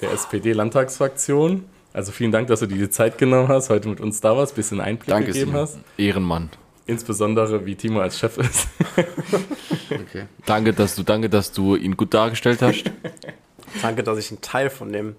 der 0.00 0.12
SPD-Landtagsfraktion. 0.12 1.64
Also 1.92 2.12
vielen 2.12 2.32
Dank, 2.32 2.48
dass 2.48 2.60
du 2.60 2.66
dir 2.66 2.78
die 2.78 2.90
Zeit 2.90 3.18
genommen 3.18 3.48
hast, 3.48 3.70
heute 3.70 3.88
mit 3.88 4.00
uns 4.00 4.20
da 4.20 4.36
warst, 4.36 4.52
ein 4.52 4.56
bisschen 4.56 4.80
Einblick 4.80 5.08
Danke, 5.08 5.32
gegeben 5.32 5.52
hast. 5.54 5.78
Ehrenmann. 5.96 6.50
Insbesondere, 6.92 7.64
wie 7.66 7.74
Timo 7.74 8.00
als 8.00 8.18
Chef 8.18 8.38
ist. 8.38 8.68
Okay. 9.90 10.24
Danke, 10.46 10.72
dass 10.72 10.94
du, 10.94 11.02
danke, 11.02 11.28
dass 11.28 11.52
du 11.52 11.76
ihn 11.76 11.98
gut 11.98 12.14
dargestellt 12.14 12.62
hast. 12.62 12.84
Danke, 13.82 14.02
dass 14.02 14.16
ich 14.16 14.30
ein 14.30 14.40
Teil 14.40 14.70
von 14.70 14.90
dem 14.90 15.16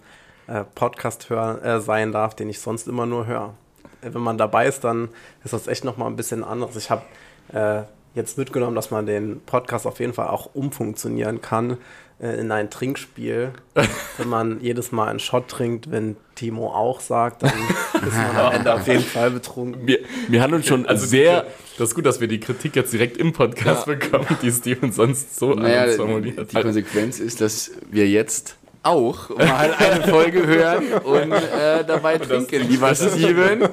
äh, 0.47 0.63
Podcast 0.75 1.29
hör, 1.29 1.63
äh, 1.63 1.79
sein 1.79 2.11
darf, 2.11 2.35
den 2.35 2.49
ich 2.49 2.59
sonst 2.59 2.87
immer 2.87 3.05
nur 3.05 3.27
höre. 3.27 3.53
Äh, 4.01 4.13
Wenn 4.13 4.21
man 4.21 4.39
dabei 4.39 4.67
ist, 4.67 4.83
dann 4.83 5.09
ist 5.43 5.53
das 5.53 5.67
echt 5.67 5.83
nochmal 5.83 6.07
ein 6.09 6.15
bisschen 6.15 6.43
anderes. 6.43 6.75
Ich 6.75 6.89
habe 6.89 7.03
äh, 7.49 7.83
jetzt 8.15 8.37
mitgenommen, 8.37 8.75
dass 8.75 8.91
man 8.91 9.05
den 9.05 9.41
Podcast 9.45 9.85
auf 9.87 9.99
jeden 9.99 10.13
Fall 10.13 10.27
auch 10.27 10.49
umfunktionieren 10.53 11.41
kann 11.41 11.77
äh, 12.21 12.39
in 12.39 12.51
ein 12.51 12.69
Trinkspiel. 12.69 13.53
wenn 14.17 14.29
man 14.29 14.61
jedes 14.61 14.91
Mal 14.91 15.07
einen 15.07 15.19
Shot 15.19 15.47
trinkt, 15.47 15.89
wenn 15.91 16.15
Timo 16.35 16.67
auch 16.67 16.99
sagt, 16.99 17.43
dann 17.43 17.51
ist 18.05 18.13
man 18.15 18.35
am 18.37 18.51
Ende 18.53 18.73
auf 18.73 18.87
jeden 18.87 19.03
Fall 19.03 19.31
betrunken. 19.31 19.87
Wir, 19.87 19.99
wir 20.27 20.41
haben 20.41 20.53
uns 20.53 20.67
schon 20.67 20.85
Also 20.85 21.05
sehr. 21.05 21.45
das 21.77 21.89
ist 21.89 21.95
gut, 21.95 22.05
dass 22.05 22.19
wir 22.21 22.27
die 22.27 22.39
Kritik 22.39 22.75
jetzt 22.75 22.93
direkt 22.93 23.17
im 23.17 23.33
Podcast 23.33 23.85
bekommen, 23.85 24.27
die 24.41 24.51
Steven 24.51 24.91
sonst 24.91 25.37
so 25.37 25.53
Naja, 25.53 25.91
formuliert. 25.95 26.51
die 26.51 26.61
Konsequenz 26.61 27.19
ist, 27.19 27.41
dass 27.41 27.71
wir 27.89 28.07
jetzt 28.07 28.57
auch 28.83 29.29
mal 29.37 29.73
eine 29.73 30.03
Folge 30.07 30.45
hören 30.45 30.83
und 31.03 31.31
äh, 31.31 31.83
dabei 31.85 32.17
trinken, 32.17 32.67
lieber 32.69 32.93
Steven. 32.93 33.69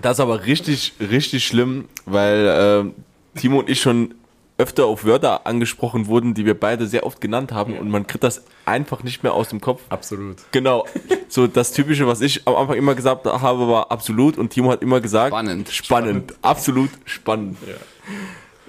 Das 0.00 0.16
ist 0.16 0.20
aber 0.20 0.44
richtig, 0.46 0.94
richtig 1.00 1.46
schlimm, 1.46 1.88
weil 2.06 2.84
äh, 2.86 3.02
Timo 3.34 3.60
und 3.60 3.68
ich 3.68 3.80
schon 3.80 4.14
öfter 4.58 4.86
auf 4.86 5.04
Wörter 5.04 5.46
angesprochen 5.46 6.06
wurden, 6.06 6.34
die 6.34 6.44
wir 6.44 6.58
beide 6.58 6.86
sehr 6.86 7.04
oft 7.04 7.20
genannt 7.20 7.52
haben 7.52 7.76
und 7.78 7.88
man 7.88 8.06
kriegt 8.06 8.22
das 8.22 8.44
einfach 8.64 9.02
nicht 9.02 9.22
mehr 9.22 9.32
aus 9.32 9.48
dem 9.48 9.60
Kopf. 9.60 9.82
Absolut. 9.88 10.36
Genau. 10.52 10.86
So 11.28 11.46
das 11.46 11.72
Typische, 11.72 12.06
was 12.06 12.20
ich 12.20 12.46
am 12.46 12.54
Anfang 12.54 12.76
immer 12.76 12.94
gesagt 12.94 13.24
habe, 13.26 13.66
war 13.68 13.90
absolut 13.90 14.38
und 14.38 14.50
Timo 14.50 14.70
hat 14.70 14.82
immer 14.82 15.00
gesagt 15.00 15.32
Spannend. 15.32 15.70
Spannend. 15.70 16.34
Absolut 16.42 16.90
spannend. 17.06 17.56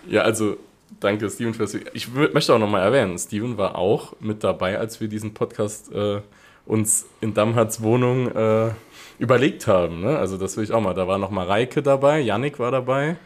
Ja, 0.07 0.21
also 0.21 0.57
danke, 0.99 1.29
Steven, 1.29 1.53
fürs. 1.53 1.75
Ich 1.93 2.07
möchte 2.13 2.53
auch 2.53 2.59
nochmal 2.59 2.81
erwähnen, 2.81 3.17
Steven 3.19 3.57
war 3.57 3.77
auch 3.77 4.13
mit 4.19 4.43
dabei, 4.43 4.79
als 4.79 5.01
wir 5.01 5.07
diesen 5.07 5.33
Podcast 5.33 5.91
äh, 5.91 6.21
uns 6.65 7.05
in 7.21 7.33
Damharts 7.33 7.81
Wohnung 7.81 8.31
äh, 8.31 8.71
überlegt 9.19 9.67
haben. 9.67 10.01
Ne? 10.01 10.17
Also 10.17 10.37
das 10.37 10.57
will 10.57 10.63
ich 10.63 10.71
auch 10.71 10.81
mal. 10.81 10.93
Da 10.93 11.07
war 11.07 11.17
nochmal 11.17 11.47
Reike 11.47 11.83
dabei, 11.83 12.19
Yannick 12.19 12.59
war 12.59 12.71
dabei, 12.71 13.17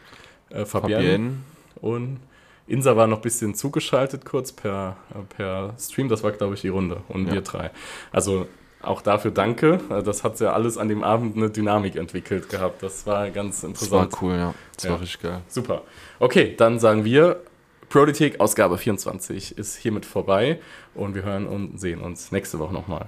äh, 0.49 0.65
Fabienne, 0.65 1.01
Fabienne. 1.03 1.33
und 1.81 2.19
Insa 2.67 2.95
war 2.97 3.07
noch 3.07 3.17
ein 3.19 3.21
bisschen 3.21 3.55
zugeschaltet 3.55 4.25
kurz 4.25 4.51
per, 4.51 4.97
äh, 5.15 5.19
per 5.35 5.73
Stream. 5.79 6.09
Das 6.09 6.23
war, 6.23 6.31
glaube 6.31 6.55
ich, 6.55 6.61
die 6.61 6.67
Runde. 6.67 7.01
Und 7.07 7.27
Ja. 7.27 7.33
wir 7.35 7.41
drei. 7.41 7.71
Also 8.11 8.47
auch 8.81 9.01
dafür 9.01 9.31
danke. 9.31 9.79
Äh, 9.89 10.03
Das 10.03 10.23
hat 10.23 10.39
ja 10.39 10.51
alles 10.53 10.77
an 10.77 10.89
dem 10.89 11.03
Abend 11.03 11.37
eine 11.37 11.49
Dynamik 11.49 11.95
entwickelt 11.95 12.49
gehabt. 12.49 12.83
Das 12.83 13.05
war 13.07 13.29
ganz 13.31 13.61
Das 13.61 13.63
war 13.63 14.03
interessant. 14.03 14.21
cool, 14.21 14.35
ja. 14.35 14.53
Das 14.75 14.83
Ja. 14.83 14.89
war 14.91 15.01
richtig 15.01 15.21
geil. 15.21 15.41
Super. 15.47 15.81
Okay, 16.19 16.55
dann 16.57 16.79
sagen 16.79 17.05
wir, 17.05 17.41
Politik 17.89 18.41
Ausgabe 18.41 18.77
24 18.77 19.57
ist 19.57 19.77
hiermit 19.77 20.05
vorbei 20.05 20.59
und 20.93 21.15
wir 21.15 21.23
hören 21.23 21.47
und 21.47 21.79
sehen 21.79 22.01
uns 22.01 22.33
nächste 22.33 22.59
Woche 22.59 22.73
nochmal. 22.73 23.05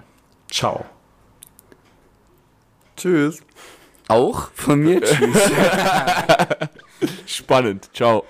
Ciao. 0.49 0.85
Tschüss. 2.95 3.41
Auch 4.07 4.49
von 4.53 4.79
mir. 4.79 5.01
Tschüss. 5.01 5.51
Spannend. 7.25 7.89
Ciao. 7.93 8.25